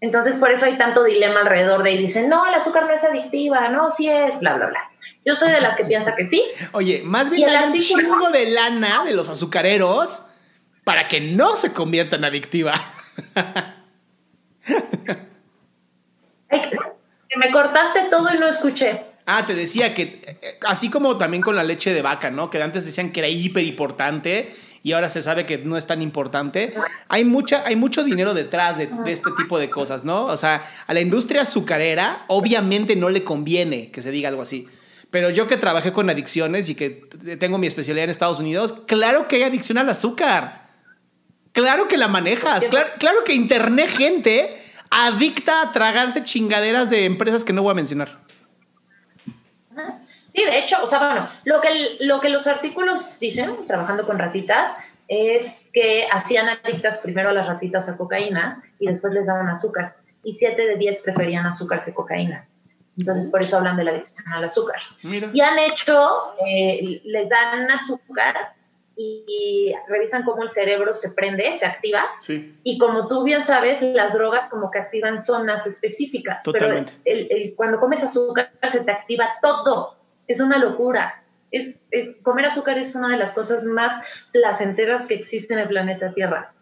Entonces, 0.00 0.34
por 0.34 0.50
eso 0.50 0.66
hay 0.66 0.76
tanto 0.76 1.04
dilema 1.04 1.42
alrededor 1.42 1.84
de 1.84 1.92
y 1.92 1.98
dicen, 1.98 2.28
no, 2.28 2.44
el 2.46 2.54
azúcar 2.54 2.86
no 2.86 2.94
es 2.94 3.04
adictiva, 3.04 3.68
no, 3.68 3.92
sí 3.92 4.08
es, 4.08 4.40
bla, 4.40 4.56
bla, 4.56 4.66
bla. 4.66 4.87
Yo 5.24 5.36
soy 5.36 5.50
de 5.50 5.60
las 5.60 5.76
que 5.76 5.84
piensa 5.84 6.14
que 6.14 6.24
sí. 6.24 6.42
Oye, 6.72 7.02
más 7.04 7.30
bien 7.30 7.48
hay 7.48 7.70
un 7.70 7.80
chingo 7.80 8.30
de 8.30 8.50
lana 8.50 9.04
de 9.04 9.12
los 9.12 9.28
azucareros 9.28 10.22
para 10.84 11.06
que 11.06 11.20
no 11.20 11.54
se 11.56 11.72
convierta 11.72 12.16
en 12.16 12.24
adictiva. 12.24 12.72
que 17.28 17.36
me 17.36 17.50
cortaste 17.52 18.06
todo 18.10 18.34
y 18.34 18.38
no 18.38 18.48
escuché. 18.48 19.02
Ah, 19.26 19.44
te 19.44 19.54
decía 19.54 19.92
que 19.92 20.38
eh, 20.40 20.58
así 20.66 20.88
como 20.88 21.18
también 21.18 21.42
con 21.42 21.54
la 21.54 21.62
leche 21.62 21.92
de 21.92 22.00
vaca, 22.00 22.30
¿no? 22.30 22.48
Que 22.48 22.62
antes 22.62 22.86
decían 22.86 23.12
que 23.12 23.20
era 23.20 23.28
hiper 23.28 23.64
importante 23.64 24.54
y 24.82 24.92
ahora 24.92 25.10
se 25.10 25.20
sabe 25.20 25.44
que 25.44 25.58
no 25.58 25.76
es 25.76 25.86
tan 25.86 26.00
importante. 26.00 26.72
Hay, 27.08 27.24
mucha, 27.24 27.62
hay 27.66 27.76
mucho 27.76 28.04
dinero 28.04 28.32
detrás 28.32 28.78
de, 28.78 28.86
de, 28.86 29.12
este 29.12 29.30
tipo 29.36 29.58
de 29.58 29.68
cosas, 29.68 30.04
¿no? 30.04 30.24
O 30.24 30.36
sea, 30.38 30.64
a 30.86 30.94
la 30.94 31.02
industria 31.02 31.42
azucarera 31.42 32.24
obviamente 32.28 32.96
no 32.96 33.10
le 33.10 33.24
conviene 33.24 33.90
que 33.90 34.00
se 34.00 34.10
diga 34.10 34.30
algo 34.30 34.40
así. 34.40 34.66
Pero 35.10 35.30
yo 35.30 35.46
que 35.46 35.56
trabajé 35.56 35.92
con 35.92 36.10
adicciones 36.10 36.68
y 36.68 36.74
que 36.74 36.90
tengo 37.38 37.58
mi 37.58 37.66
especialidad 37.66 38.04
en 38.04 38.10
Estados 38.10 38.40
Unidos, 38.40 38.74
claro 38.86 39.26
que 39.26 39.36
hay 39.36 39.42
adicción 39.42 39.78
al 39.78 39.88
azúcar. 39.88 40.68
Claro 41.52 41.88
que 41.88 41.96
la 41.96 42.08
manejas. 42.08 42.66
Claro, 42.66 42.90
claro 42.98 43.24
que 43.24 43.32
internet 43.32 43.88
gente 43.88 44.56
adicta 44.90 45.62
a 45.62 45.72
tragarse 45.72 46.22
chingaderas 46.22 46.90
de 46.90 47.04
empresas 47.04 47.44
que 47.44 47.52
no 47.52 47.62
voy 47.62 47.72
a 47.72 47.74
mencionar. 47.74 48.18
Sí, 50.34 50.44
de 50.44 50.58
hecho, 50.58 50.76
o 50.82 50.86
sea, 50.86 50.98
bueno, 50.98 51.28
lo 51.44 51.60
que, 51.60 51.96
lo 52.00 52.20
que 52.20 52.28
los 52.28 52.46
artículos 52.46 53.18
dicen, 53.18 53.66
trabajando 53.66 54.06
con 54.06 54.18
ratitas, 54.18 54.72
es 55.08 55.66
que 55.72 56.06
hacían 56.12 56.48
adictas 56.48 56.98
primero 56.98 57.30
a 57.30 57.32
las 57.32 57.46
ratitas 57.46 57.88
a 57.88 57.96
cocaína 57.96 58.62
y 58.78 58.86
después 58.86 59.14
les 59.14 59.26
daban 59.26 59.48
azúcar. 59.48 59.96
Y 60.22 60.34
7 60.34 60.60
de 60.62 60.76
10 60.76 60.98
preferían 60.98 61.46
azúcar 61.46 61.84
que 61.84 61.94
cocaína. 61.94 62.46
Entonces, 62.98 63.30
por 63.30 63.42
eso 63.42 63.56
hablan 63.56 63.76
de 63.76 63.84
la 63.84 63.92
adicción 63.92 64.26
al 64.32 64.44
azúcar. 64.44 64.80
Y 65.02 65.40
han 65.40 65.58
hecho, 65.58 66.34
eh, 66.44 67.00
les 67.04 67.28
dan 67.28 67.70
azúcar 67.70 68.54
y, 68.96 69.72
revisan 69.86 70.24
cómo 70.24 70.42
el 70.42 70.50
cerebro 70.50 70.92
se 70.92 71.10
prende, 71.12 71.56
se 71.58 71.64
activa. 71.64 72.04
Y 72.64 72.78
como 72.78 73.06
tú 73.06 73.22
bien 73.22 73.44
sabes, 73.44 73.80
las 73.80 74.12
drogas 74.12 74.48
como 74.48 74.72
que 74.72 74.80
activan 74.80 75.20
zonas 75.22 75.66
específicas. 75.66 76.42
Totalmente. 76.42 76.92
Pero 77.04 77.26
el, 77.30 77.54
cuando 77.54 77.78
comes 77.78 78.02
azúcar 78.02 78.50
se 78.70 78.80
te 78.80 78.90
activa 78.90 79.28
todo. 79.40 79.96
Es 80.26 80.40
una 80.40 80.58
locura. 80.58 81.22
Es, 81.52 81.78
es, 81.92 82.16
comer 82.22 82.46
azúcar 82.46 82.76
es 82.78 82.94
una 82.96 83.10
de 83.10 83.16
las 83.16 83.32
cosas 83.32 83.62
más 83.62 84.04
placenteras 84.32 85.06
que 85.06 85.14
existe 85.14 85.54
en 85.54 85.60
el 85.60 85.68
planeta 85.68 86.12
Tierra. 86.12 86.52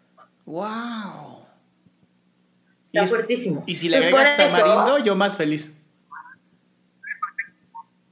¡Wow! 0.45 1.45
Está 2.93 3.07
fuertísimo. 3.07 3.63
Y 3.65 3.75
si 3.75 3.89
le 3.89 3.97
agregas 3.97 4.37
tamarindo, 4.37 4.99
yo 4.99 5.15
más 5.15 5.35
feliz. 5.35 5.76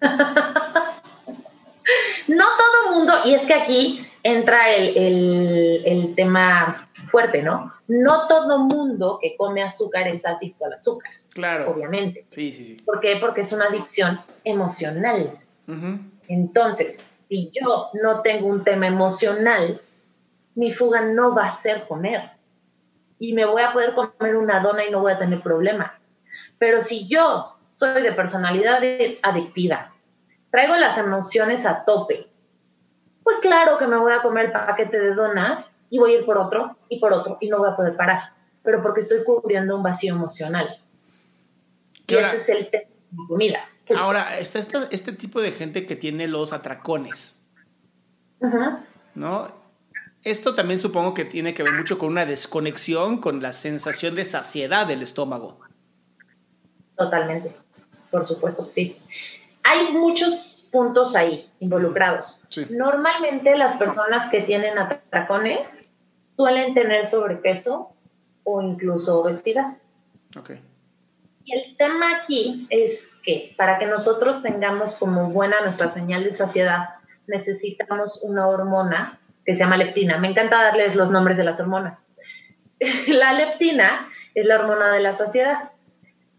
no 2.27 2.45
todo 2.57 2.93
mundo, 2.93 3.13
y 3.25 3.33
es 3.33 3.43
que 3.43 3.53
aquí 3.53 4.07
entra 4.23 4.73
el, 4.73 6.13
tema 6.15 6.89
fuerte, 7.11 7.43
¿no? 7.43 7.73
No 7.87 8.27
todo 8.27 8.59
mundo 8.59 9.19
que 9.21 9.35
come 9.37 9.61
azúcar 9.61 10.07
es 10.07 10.25
adicto 10.25 10.65
al 10.65 10.73
azúcar. 10.73 11.11
Claro. 11.33 11.69
Obviamente. 11.69 12.25
Sí, 12.31 12.51
sí, 12.51 12.65
sí. 12.65 12.77
¿Por 12.85 12.99
qué? 13.01 13.17
Porque 13.21 13.41
es 13.41 13.51
una 13.51 13.65
adicción 13.65 14.19
emocional. 14.43 15.37
Entonces, 16.27 16.99
si 17.29 17.51
yo 17.51 17.89
no 18.01 18.21
tengo 18.21 18.47
un 18.47 18.63
tema 18.63 18.87
emocional, 18.87 19.79
mi 20.55 20.73
fuga 20.73 21.01
no 21.01 21.35
va 21.35 21.47
a 21.47 21.61
ser 21.61 21.87
comer. 21.87 22.31
Y 23.19 23.33
me 23.33 23.45
voy 23.45 23.61
a 23.61 23.73
poder 23.73 23.93
comer 23.93 24.35
una 24.35 24.59
dona 24.59 24.85
y 24.85 24.91
no 24.91 25.01
voy 25.01 25.11
a 25.11 25.19
tener 25.19 25.41
problema. 25.41 25.99
Pero 26.57 26.81
si 26.81 27.07
yo 27.07 27.54
soy 27.75 28.01
de 28.01 28.13
personalidad 28.13 28.81
adictiva, 29.21 29.93
traigo 30.49 30.77
las 30.77 30.97
emociones 30.97 31.65
a 31.65 31.83
tope, 31.83 32.25
pues 33.21 33.37
claro 33.39 33.77
que 33.77 33.85
me 33.85 33.97
voy 33.97 34.13
a 34.13 34.21
comer 34.21 34.45
el 34.45 34.51
paquete 34.53 34.97
de 34.97 35.13
donas 35.13 35.69
y 35.89 35.99
voy 35.99 36.13
a 36.13 36.19
ir 36.19 36.25
por 36.25 36.37
otro 36.37 36.77
y 36.87 37.01
por 37.01 37.11
otro 37.11 37.37
y 37.41 37.49
no 37.49 37.57
voy 37.57 37.69
a 37.69 37.75
poder 37.75 37.97
parar, 37.97 38.31
pero 38.63 38.81
porque 38.81 39.01
estoy 39.01 39.25
cubriendo 39.25 39.75
un 39.75 39.83
vacío 39.83 40.13
emocional. 40.13 40.79
Y 42.07 42.15
ese 42.15 42.37
es 42.37 42.49
el 42.49 42.69
tema 42.69 42.85
de 43.11 43.27
comida. 43.27 43.59
Ahora, 43.97 44.39
está 44.39 44.59
este, 44.59 44.77
este, 44.91 45.11
tipo 45.11 45.41
de 45.41 45.51
gente 45.51 45.85
que 45.85 45.97
tiene 45.97 46.29
los 46.29 46.53
atracones, 46.53 47.45
¿no? 49.15 49.51
Esto 50.23 50.55
también 50.55 50.79
supongo 50.79 51.13
que 51.13 51.25
tiene 51.25 51.53
que 51.53 51.61
ver 51.61 51.73
mucho 51.73 51.99
con 51.99 52.07
una 52.07 52.25
desconexión 52.25 53.19
con 53.19 53.41
la 53.41 53.51
sensación 53.51 54.15
de 54.15 54.23
saciedad 54.23 54.87
del 54.87 55.03
estómago. 55.03 55.59
Totalmente, 56.95 57.53
por 58.15 58.25
supuesto 58.25 58.65
que 58.65 58.71
sí 58.71 59.01
hay 59.65 59.91
muchos 59.91 60.63
puntos 60.71 61.15
ahí 61.15 61.49
involucrados. 61.59 62.41
Normalmente 62.69 63.57
las 63.57 63.75
personas 63.75 64.29
que 64.29 64.41
tienen 64.41 64.77
atracones 64.77 65.89
suelen 66.37 66.73
tener 66.73 67.07
sobrepeso 67.07 67.91
o 68.43 68.61
incluso 68.61 69.21
obesidad. 69.21 69.77
Okay. 70.37 70.61
Y 71.45 71.55
el 71.55 71.77
tema 71.77 72.17
aquí 72.17 72.67
es 72.69 73.11
que 73.23 73.55
para 73.57 73.79
que 73.79 73.87
nosotros 73.87 74.43
tengamos 74.43 74.95
como 74.95 75.31
buena 75.31 75.61
nuestra 75.61 75.89
señal 75.89 76.23
de 76.23 76.33
saciedad, 76.33 76.89
necesitamos 77.25 78.21
una 78.21 78.47
hormona 78.47 79.19
que 79.45 79.55
se 79.55 79.59
llama 79.59 79.77
leptina. 79.77 80.19
Me 80.19 80.29
encanta 80.29 80.61
darles 80.61 80.95
los 80.95 81.09
nombres 81.09 81.37
de 81.37 81.43
las 81.43 81.59
hormonas. 81.59 82.03
la 83.07 83.33
leptina 83.33 84.09
es 84.35 84.45
la 84.45 84.59
hormona 84.59 84.91
de 84.91 84.99
la 84.99 85.17
saciedad. 85.17 85.71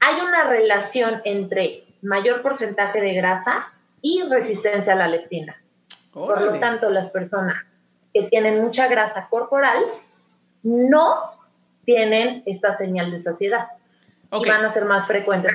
Hay 0.00 0.20
una 0.20 0.44
relación 0.44 1.20
entre 1.24 1.84
mayor 2.02 2.42
porcentaje 2.42 3.00
de 3.00 3.14
grasa 3.14 3.72
y 4.02 4.22
resistencia 4.22 4.92
a 4.92 4.96
la 4.96 5.08
leptina. 5.08 5.60
Por 6.12 6.40
lo 6.40 6.58
tanto, 6.58 6.90
las 6.90 7.10
personas 7.10 7.56
que 8.14 8.22
tienen 8.24 8.62
mucha 8.62 8.88
grasa 8.88 9.28
corporal 9.28 9.84
no 10.62 11.36
tienen 11.84 12.42
esta 12.46 12.76
señal 12.76 13.10
de 13.10 13.20
saciedad 13.20 13.68
y 14.32 14.48
van 14.48 14.64
a 14.64 14.72
ser 14.72 14.84
más 14.86 15.06
frecuentes. 15.06 15.52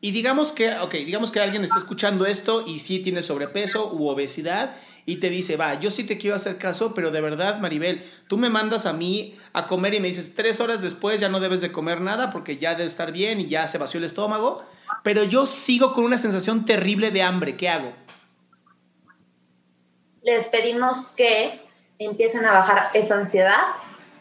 Y 0.00 0.12
digamos 0.12 0.52
que, 0.52 0.72
ok, 0.78 0.92
digamos 0.92 1.30
que 1.30 1.40
alguien 1.40 1.64
está 1.64 1.78
escuchando 1.78 2.24
esto 2.26 2.64
y 2.66 2.78
sí 2.78 3.02
tiene 3.02 3.22
sobrepeso 3.22 3.92
u 3.92 4.08
obesidad 4.08 4.76
y 5.06 5.16
te 5.16 5.30
dice, 5.30 5.56
va, 5.56 5.78
yo 5.80 5.90
sí 5.90 6.04
te 6.04 6.18
quiero 6.18 6.36
hacer 6.36 6.58
caso, 6.58 6.94
pero 6.94 7.10
de 7.10 7.20
verdad, 7.20 7.60
Maribel, 7.60 8.04
tú 8.28 8.38
me 8.38 8.50
mandas 8.50 8.86
a 8.86 8.92
mí 8.92 9.38
a 9.52 9.66
comer 9.66 9.94
y 9.94 10.00
me 10.00 10.08
dices, 10.08 10.34
tres 10.34 10.60
horas 10.60 10.82
después 10.82 11.20
ya 11.20 11.28
no 11.28 11.40
debes 11.40 11.60
de 11.60 11.72
comer 11.72 12.00
nada 12.00 12.30
porque 12.30 12.58
ya 12.58 12.74
debe 12.74 12.88
estar 12.88 13.12
bien 13.12 13.40
y 13.40 13.46
ya 13.46 13.66
se 13.68 13.78
vació 13.78 13.98
el 13.98 14.04
estómago 14.04 14.62
pero 15.02 15.24
yo 15.24 15.46
sigo 15.46 15.92
con 15.92 16.04
una 16.04 16.18
sensación 16.18 16.64
terrible 16.64 17.10
de 17.10 17.22
hambre. 17.22 17.56
¿Qué 17.56 17.68
hago? 17.68 17.92
Les 20.22 20.46
pedimos 20.46 21.08
que 21.08 21.62
empiecen 21.98 22.44
a 22.44 22.52
bajar 22.52 22.90
esa 22.94 23.16
ansiedad 23.16 23.60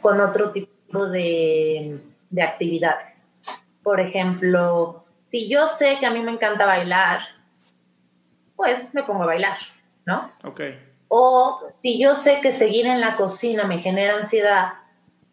con 0.01 0.21
otro 0.21 0.51
tipo 0.51 1.07
de, 1.07 1.99
de 2.29 2.41
actividades. 2.41 3.27
Por 3.83 3.99
ejemplo, 3.99 5.03
si 5.27 5.49
yo 5.49 5.67
sé 5.67 5.97
que 5.99 6.05
a 6.05 6.11
mí 6.11 6.21
me 6.21 6.31
encanta 6.31 6.65
bailar, 6.65 7.21
pues 8.55 8.93
me 8.93 9.03
pongo 9.03 9.23
a 9.23 9.27
bailar, 9.27 9.57
¿no? 10.09 10.31
Ok. 10.43 10.61
O 11.07 11.61
si 11.71 11.99
yo 11.99 12.15
sé 12.15 12.41
que 12.41 12.51
seguir 12.51 12.87
en 12.87 12.99
la 12.99 13.15
cocina 13.15 13.63
me 13.63 13.79
genera 13.79 14.15
ansiedad, 14.17 14.73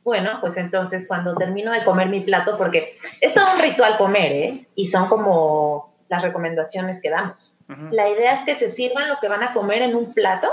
bueno, 0.05 0.39
pues 0.41 0.57
entonces 0.57 1.09
cuando 1.09 1.35
termino 1.35 1.73
de 1.73 1.85
comer 1.85 2.09
mi 2.09 2.21
plato, 2.21 2.57
porque 2.57 2.99
es 3.21 3.35
todo 3.35 3.45
un 3.55 3.61
ritual 3.61 3.97
comer, 3.99 4.33
¿eh? 4.33 4.67
Y 4.75 4.87
son 4.87 5.09
como 5.09 5.95
las 6.09 6.23
recomendaciones 6.23 7.03
que 7.03 7.11
damos. 7.11 7.55
La 7.91 8.09
idea 8.09 8.35
es 8.35 8.45
que 8.45 8.55
se 8.55 8.71
sirvan 8.71 9.09
lo 9.09 9.19
que 9.19 9.29
van 9.29 9.43
a 9.43 9.53
comer 9.53 9.83
en 9.83 9.97
un 9.97 10.15
plato, 10.15 10.49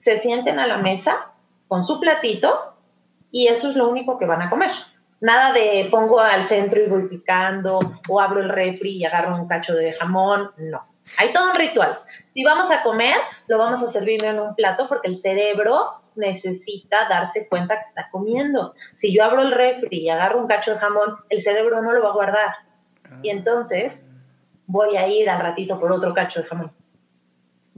se 0.00 0.18
sienten 0.18 0.58
a 0.58 0.66
la 0.66 0.76
mesa 0.76 1.28
con 1.68 1.86
su 1.86 1.98
platito 1.98 2.74
y 3.30 3.46
eso 3.46 3.70
es 3.70 3.76
lo 3.76 3.88
único 3.88 4.18
que 4.18 4.26
van 4.26 4.42
a 4.42 4.50
comer. 4.50 4.70
Nada 5.20 5.52
de 5.54 5.88
pongo 5.90 6.20
al 6.20 6.46
centro 6.46 6.82
y 6.82 6.88
voy 6.88 7.08
picando 7.08 7.80
o 8.08 8.20
abro 8.20 8.40
el 8.40 8.50
refri 8.50 8.98
y 8.98 9.04
agarro 9.06 9.36
un 9.36 9.48
cacho 9.48 9.74
de 9.74 9.94
jamón, 9.94 10.50
no. 10.58 10.84
Hay 11.18 11.32
todo 11.32 11.50
un 11.50 11.56
ritual. 11.56 11.98
Si 12.34 12.44
vamos 12.44 12.70
a 12.70 12.82
comer, 12.82 13.16
lo 13.46 13.58
vamos 13.58 13.82
a 13.82 13.88
servir 13.88 14.24
en 14.24 14.40
un 14.40 14.54
plato 14.54 14.88
porque 14.88 15.08
el 15.08 15.20
cerebro 15.20 16.02
necesita 16.14 17.08
darse 17.08 17.48
cuenta 17.48 17.74
que 17.76 17.88
está 17.88 18.08
comiendo. 18.10 18.74
Si 18.94 19.14
yo 19.14 19.24
abro 19.24 19.42
el 19.42 19.52
refri 19.52 19.98
y 19.98 20.08
agarro 20.08 20.40
un 20.40 20.46
cacho 20.46 20.72
de 20.72 20.78
jamón, 20.78 21.16
el 21.28 21.42
cerebro 21.42 21.82
no 21.82 21.92
lo 21.92 22.02
va 22.02 22.10
a 22.10 22.14
guardar. 22.14 22.54
Y 23.22 23.28
ah. 23.28 23.32
entonces 23.32 24.06
voy 24.66 24.96
a 24.96 25.08
ir 25.08 25.28
al 25.28 25.40
ratito 25.40 25.78
por 25.78 25.92
otro 25.92 26.14
cacho 26.14 26.42
de 26.42 26.48
jamón. 26.48 26.72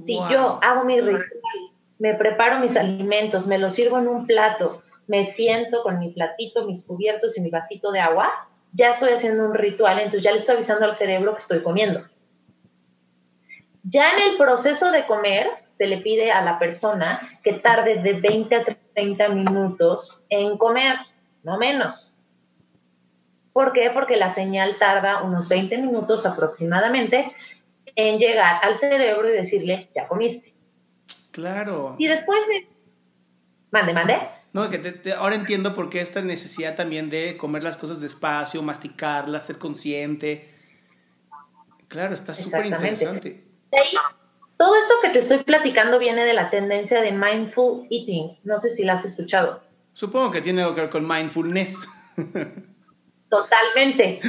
Si 0.04 0.18
yo 0.30 0.58
hago 0.62 0.84
mi 0.84 1.00
ritual, 1.00 1.24
me 1.98 2.14
preparo 2.14 2.58
mis 2.58 2.76
alimentos, 2.76 3.46
me 3.46 3.58
los 3.58 3.74
sirvo 3.74 3.98
en 3.98 4.08
un 4.08 4.26
plato, 4.26 4.82
me 5.06 5.32
siento 5.32 5.82
con 5.82 5.98
mi 5.98 6.10
platito, 6.10 6.66
mis 6.66 6.84
cubiertos 6.84 7.38
y 7.38 7.40
mi 7.40 7.50
vasito 7.50 7.92
de 7.92 8.00
agua, 8.00 8.32
ya 8.72 8.90
estoy 8.90 9.12
haciendo 9.12 9.44
un 9.44 9.54
ritual, 9.54 9.98
entonces 9.98 10.22
ya 10.22 10.32
le 10.32 10.38
estoy 10.38 10.56
avisando 10.56 10.84
al 10.84 10.96
cerebro 10.96 11.34
que 11.34 11.40
estoy 11.40 11.62
comiendo. 11.62 12.02
Ya 13.84 14.10
en 14.12 14.30
el 14.32 14.36
proceso 14.36 14.90
de 14.90 15.06
comer, 15.06 15.48
se 15.78 15.86
le 15.86 15.98
pide 15.98 16.32
a 16.32 16.42
la 16.42 16.58
persona 16.58 17.20
que 17.42 17.54
tarde 17.54 17.96
de 18.02 18.14
20 18.14 18.54
a 18.56 18.64
30 18.94 19.28
minutos 19.28 20.24
en 20.30 20.56
comer, 20.56 20.96
no 21.42 21.58
menos. 21.58 22.10
¿Por 23.52 23.72
qué? 23.72 23.90
Porque 23.90 24.16
la 24.16 24.30
señal 24.30 24.76
tarda 24.78 25.22
unos 25.22 25.48
20 25.48 25.78
minutos 25.78 26.26
aproximadamente 26.26 27.32
en 27.96 28.18
llegar 28.18 28.60
al 28.64 28.78
cerebro 28.78 29.28
y 29.28 29.32
decirle, 29.32 29.88
ya 29.94 30.08
comiste. 30.08 30.54
Claro. 31.30 31.94
Si 31.98 32.06
después 32.06 32.38
de... 32.48 32.66
Mande, 33.70 33.92
mande. 33.92 34.18
No, 34.52 34.68
que 34.70 34.78
te- 34.78 34.92
te- 34.92 35.12
ahora 35.12 35.35
entiendo 35.35 35.74
por 35.74 35.90
qué 35.90 36.00
esta 36.00 36.20
necesidad 36.22 36.74
también 36.76 37.10
de 37.10 37.37
comer 37.37 37.62
las 37.62 37.76
cosas 37.76 38.00
despacio, 38.00 38.62
masticarlas, 38.62 39.46
ser 39.46 39.58
consciente. 39.58 40.48
Claro, 41.88 42.14
está 42.14 42.35
súper 42.35 42.66
interesante. 42.66 43.44
De 43.75 43.81
ahí, 43.81 43.94
todo 44.56 44.77
esto 44.77 44.94
que 45.02 45.10
te 45.10 45.18
estoy 45.18 45.38
platicando 45.38 45.98
viene 45.98 46.25
de 46.25 46.33
la 46.33 46.50
tendencia 46.50 47.00
de 47.00 47.12
mindful 47.12 47.87
eating. 47.90 48.38
No 48.44 48.58
sé 48.58 48.75
si 48.75 48.85
la 48.85 48.94
has 48.94 49.04
escuchado. 49.04 49.60
Supongo 49.92 50.31
que 50.31 50.40
tiene 50.40 50.62
algo 50.62 50.75
que 50.75 50.83
ver 50.83 50.90
con 50.90 51.06
mindfulness. 51.06 51.88
Totalmente. 53.29 54.20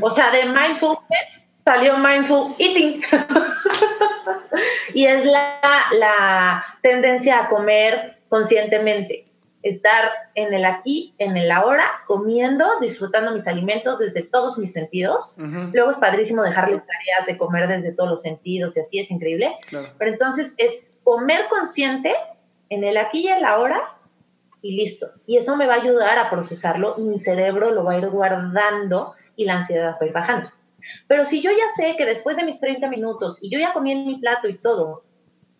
O 0.00 0.10
sea, 0.10 0.30
de 0.30 0.44
mindfulness 0.44 1.26
salió 1.64 1.96
mindful 1.98 2.54
eating. 2.58 3.02
y 4.94 5.06
es 5.06 5.24
la, 5.24 5.60
la 5.92 6.64
tendencia 6.82 7.40
a 7.40 7.48
comer 7.48 8.18
conscientemente. 8.28 9.31
Estar 9.62 10.10
en 10.34 10.52
el 10.54 10.64
aquí, 10.64 11.14
en 11.18 11.36
el 11.36 11.50
ahora, 11.50 11.84
comiendo, 12.06 12.80
disfrutando 12.80 13.30
mis 13.32 13.46
alimentos 13.46 13.98
desde 13.98 14.22
todos 14.22 14.58
mis 14.58 14.72
sentidos. 14.72 15.36
Ujú. 15.38 15.70
Luego 15.72 15.90
es 15.90 15.96
padrísimo 15.98 16.42
dejarles 16.42 16.82
tareas 16.84 17.26
de 17.26 17.38
comer 17.38 17.68
desde 17.68 17.92
todos 17.92 18.10
los 18.10 18.22
sentidos 18.22 18.76
y 18.76 18.80
así 18.80 18.98
es 18.98 19.10
increíble. 19.10 19.54
Claro. 19.68 19.88
Pero 19.98 20.10
entonces 20.10 20.54
es 20.58 20.84
comer 21.04 21.46
consciente 21.48 22.14
en 22.70 22.84
el 22.84 22.96
aquí 22.96 23.20
y 23.20 23.28
el 23.28 23.44
ahora 23.44 23.96
y 24.62 24.76
listo. 24.76 25.10
Y 25.26 25.36
eso 25.36 25.56
me 25.56 25.66
va 25.66 25.74
a 25.74 25.82
ayudar 25.82 26.18
a 26.18 26.30
procesarlo 26.30 26.94
y 26.98 27.02
mi 27.02 27.18
cerebro 27.18 27.70
lo 27.70 27.84
va 27.84 27.92
a 27.92 27.98
ir 27.98 28.08
guardando 28.08 29.14
y 29.36 29.44
la 29.44 29.54
ansiedad 29.54 29.92
va 29.92 29.98
a 30.00 30.06
ir 30.06 30.12
bajando. 30.12 30.48
Pero 31.06 31.24
si 31.24 31.42
yo 31.42 31.50
ya 31.50 31.64
sé 31.76 31.96
que 31.96 32.06
después 32.06 32.36
de 32.36 32.44
mis 32.44 32.60
30 32.60 32.88
minutos 32.88 33.38
y 33.40 33.50
yo 33.50 33.58
ya 33.58 33.72
comí 33.72 33.92
en 33.92 34.06
mi 34.06 34.16
plato 34.18 34.48
y 34.48 34.58
todo, 34.58 35.04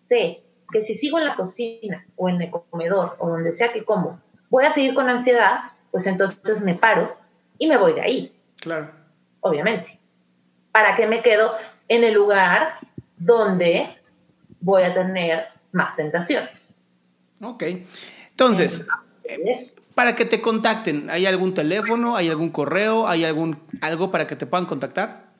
sé 0.09 0.42
que 0.73 0.83
si 0.83 0.95
sigo 0.95 1.19
en 1.19 1.25
la 1.25 1.35
cocina 1.35 2.05
o 2.17 2.27
en 2.27 2.41
el 2.41 2.51
comedor 2.51 3.15
o 3.19 3.29
donde 3.29 3.53
sea 3.53 3.71
que 3.71 3.85
como, 3.85 4.19
voy 4.49 4.65
a 4.65 4.71
seguir 4.71 4.93
con 4.95 5.07
ansiedad, 5.07 5.59
pues 5.91 6.05
entonces 6.07 6.59
me 6.61 6.73
paro 6.75 7.15
y 7.59 7.67
me 7.67 7.77
voy 7.77 7.93
de 7.93 8.01
ahí 8.01 8.41
Claro. 8.59 8.89
obviamente. 9.41 9.99
¿Para 10.71 10.95
qué 10.95 11.05
me 11.05 11.21
quedo 11.21 11.53
en 11.87 12.03
el 12.03 12.13
lugar 12.15 12.79
donde 13.17 13.95
voy 14.59 14.83
a 14.83 14.93
tener 14.93 15.45
más 15.71 15.95
tentaciones? 15.95 16.73
Ok. 17.41 17.63
Entonces, 18.31 18.89
Eso. 19.23 19.75
para 19.93 20.15
que 20.15 20.25
te 20.25 20.41
contacten, 20.41 21.09
¿hay 21.11 21.25
algún 21.27 21.53
teléfono? 21.53 22.15
¿Hay 22.15 22.29
algún 22.29 22.49
correo? 22.49 23.07
¿Hay 23.07 23.23
algún 23.25 23.59
algo 23.81 24.09
para 24.09 24.25
que 24.25 24.35
te 24.35 24.47
puedan 24.47 24.65
contactar? 24.65 25.32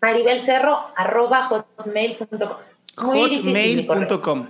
Maribel 0.00 0.40
Cerro, 0.40 0.78
arroba 0.96 1.48
hotmail.com. 1.48 2.56
Hotmail.com. 2.96 4.48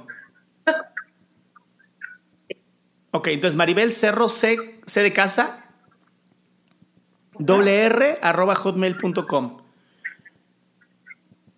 Ok, 3.12 3.26
entonces 3.28 3.56
Maribel 3.56 3.90
Cerro 3.90 4.28
C, 4.28 4.80
C 4.86 5.02
de 5.02 5.12
casa, 5.12 5.64
doble 7.38 7.86
R, 7.86 8.18
arroba 8.22 8.54
hotmail.com. 8.54 9.59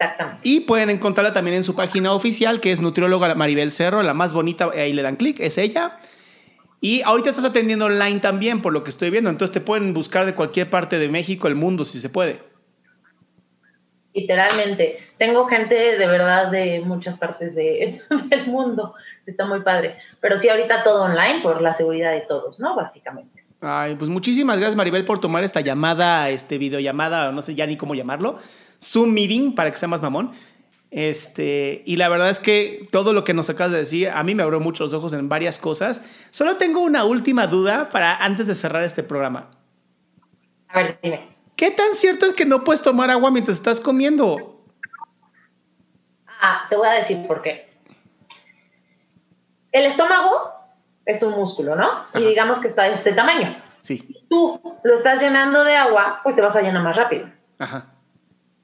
Exactamente. 0.03 0.40
Y 0.48 0.61
pueden 0.61 0.90
encontrarla 0.90 1.32
también 1.32 1.57
en 1.57 1.64
su 1.64 1.74
página 1.74 2.12
oficial, 2.12 2.61
que 2.61 2.72
es 2.72 2.80
nutrióloga 2.80 3.34
Maribel 3.34 3.70
Cerro, 3.70 4.03
la 4.03 4.14
más 4.14 4.32
bonita, 4.32 4.70
ahí 4.74 4.92
le 4.92 5.03
dan 5.03 5.16
clic, 5.16 5.38
es 5.40 5.59
ella. 5.59 5.98
Y 6.80 7.03
ahorita 7.03 7.30
estás 7.30 7.44
atendiendo 7.44 7.86
online 7.86 8.18
también, 8.20 8.61
por 8.61 8.72
lo 8.72 8.82
que 8.82 8.90
estoy 8.90 9.11
viendo, 9.11 9.30
entonces 9.30 9.53
te 9.53 9.61
pueden 9.61 9.94
buscar 9.94 10.26
de 10.26 10.34
cualquier 10.34 10.68
parte 10.68 10.98
de 10.98 11.09
México, 11.09 11.46
el 11.46 11.55
mundo, 11.55 11.84
si 11.84 12.00
se 12.00 12.09
puede. 12.09 12.40
Literalmente. 14.14 14.98
Tengo 15.18 15.46
gente 15.46 15.74
de 15.74 16.07
verdad 16.07 16.50
de 16.50 16.80
muchas 16.80 17.16
partes 17.16 17.55
de- 17.55 18.03
del 18.28 18.46
mundo. 18.48 18.94
Está 19.24 19.46
muy 19.46 19.62
padre. 19.62 19.96
Pero 20.20 20.36
sí, 20.36 20.48
ahorita 20.48 20.82
todo 20.82 21.05
online 21.05 21.40
por 21.42 21.62
la 21.62 21.74
seguridad 21.74 22.12
de 22.12 22.22
todos, 22.22 22.59
¿no? 22.61 22.74
Básicamente. 22.76 23.42
Ay, 23.61 23.94
pues 23.94 24.11
muchísimas 24.11 24.57
gracias 24.57 24.74
Maribel 24.74 25.05
por 25.05 25.20
tomar 25.20 25.44
esta 25.44 25.61
llamada, 25.61 26.28
este 26.30 26.59
videollamada, 26.59 27.30
no 27.30 27.42
sé 27.42 27.55
ya 27.55 27.64
ni 27.64 27.76
cómo 27.76 27.94
llamarlo, 27.94 28.36
Zoom 28.82 29.12
meeting 29.12 29.54
para 29.54 29.70
que 29.70 29.78
sea 29.78 29.88
más 29.88 30.02
mamón. 30.02 30.32
Este, 30.90 31.82
y 31.86 31.96
la 31.96 32.10
verdad 32.10 32.28
es 32.28 32.38
que 32.38 32.86
todo 32.90 33.14
lo 33.14 33.24
que 33.24 33.32
nos 33.32 33.48
acabas 33.48 33.72
de 33.72 33.78
decir 33.78 34.10
a 34.10 34.22
mí 34.24 34.34
me 34.34 34.42
abrió 34.42 34.60
mucho 34.60 34.84
los 34.84 34.92
ojos 34.92 35.14
en 35.14 35.28
varias 35.28 35.58
cosas. 35.58 36.02
Solo 36.30 36.56
tengo 36.56 36.80
una 36.80 37.04
última 37.04 37.46
duda 37.46 37.88
para 37.88 38.14
antes 38.16 38.46
de 38.46 38.54
cerrar 38.54 38.82
este 38.84 39.02
programa. 39.02 39.50
A 40.68 40.82
ver, 40.82 40.98
dime. 41.02 41.28
¿Qué 41.56 41.70
tan 41.70 41.92
cierto 41.94 42.26
es 42.26 42.34
que 42.34 42.44
no 42.44 42.64
puedes 42.64 42.82
tomar 42.82 43.10
agua 43.10 43.30
mientras 43.30 43.56
estás 43.56 43.80
comiendo? 43.80 44.64
Ah, 46.40 46.66
te 46.68 46.76
voy 46.76 46.88
a 46.88 46.92
decir 46.92 47.26
por 47.26 47.40
qué. 47.40 47.70
El 49.70 49.86
estómago 49.86 50.52
es 51.06 51.22
un 51.22 51.32
músculo, 51.32 51.74
¿no? 51.74 52.04
Y 52.14 52.24
digamos 52.24 52.58
que 52.58 52.68
está 52.68 52.82
de 52.84 52.94
este 52.94 53.12
tamaño. 53.12 53.54
Sí. 53.80 54.26
Tú 54.28 54.60
lo 54.82 54.94
estás 54.94 55.22
llenando 55.22 55.64
de 55.64 55.74
agua, 55.74 56.20
pues 56.22 56.36
te 56.36 56.42
vas 56.42 56.54
a 56.56 56.60
llenar 56.60 56.82
más 56.82 56.96
rápido. 56.96 57.30
Ajá. 57.58 57.91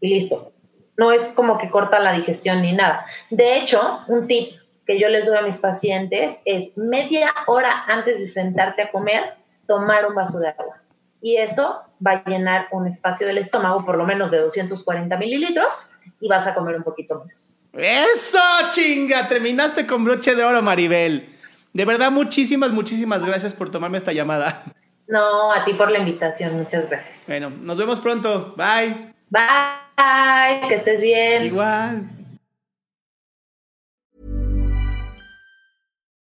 Y 0.01 0.09
listo. 0.09 0.53
No 0.97 1.13
es 1.13 1.23
como 1.35 1.59
que 1.59 1.71
corta 1.71 1.99
la 2.01 2.13
digestión 2.13 2.63
ni 2.63 2.73
nada. 2.73 3.07
De 3.31 3.57
hecho, 3.57 4.01
un 4.09 4.27
tip 4.27 4.53
que 4.87 4.99
yo 4.99 5.09
les 5.09 5.27
doy 5.27 5.37
a 5.37 5.43
mis 5.43 5.57
pacientes 5.57 6.37
es 6.45 6.77
media 6.77 7.33
hora 7.47 7.85
antes 7.87 8.19
de 8.19 8.27
sentarte 8.27 8.83
a 8.83 8.91
comer, 8.91 9.35
tomar 9.67 10.07
un 10.07 10.15
vaso 10.15 10.39
de 10.41 10.49
agua. 10.49 10.83
Y 11.21 11.37
eso 11.37 11.83
va 12.05 12.13
a 12.13 12.25
llenar 12.25 12.69
un 12.71 12.87
espacio 12.87 13.27
del 13.27 13.39
estómago, 13.39 13.85
por 13.85 13.97
lo 13.97 14.07
menos 14.07 14.31
de 14.31 14.39
240 14.39 15.17
mililitros, 15.17 15.91
y 16.21 16.29
vas 16.29 16.47
a 16.47 16.55
comer 16.55 16.77
un 16.77 16.85
poquito 16.85 17.19
menos. 17.21 17.55
Eso, 17.73 18.39
chinga, 18.73 19.29
terminaste 19.29 19.87
con 19.87 20.05
broche 20.05 20.35
de 20.35 20.45
oro, 20.45 20.63
Maribel. 20.63 21.29
De 21.73 21.85
verdad, 21.85 22.11
muchísimas, 22.11 22.71
muchísimas 22.71 23.25
gracias 23.25 23.55
por 23.55 23.71
tomarme 23.71 23.99
esta 23.99 24.13
llamada. 24.13 24.65
No, 25.07 25.53
a 25.53 25.65
ti 25.65 25.75
por 25.75 25.91
la 25.91 25.99
invitación, 25.99 26.57
muchas 26.57 26.89
gracias. 26.89 27.23
Bueno, 27.27 27.51
nos 27.51 27.79
vemos 27.79 28.01
pronto. 28.01 28.55
Bye. 28.57 29.18
Bye, 29.31 30.69
que 30.69 30.75
estés 30.77 31.01
bien. 31.01 31.45
Igual. 31.45 32.18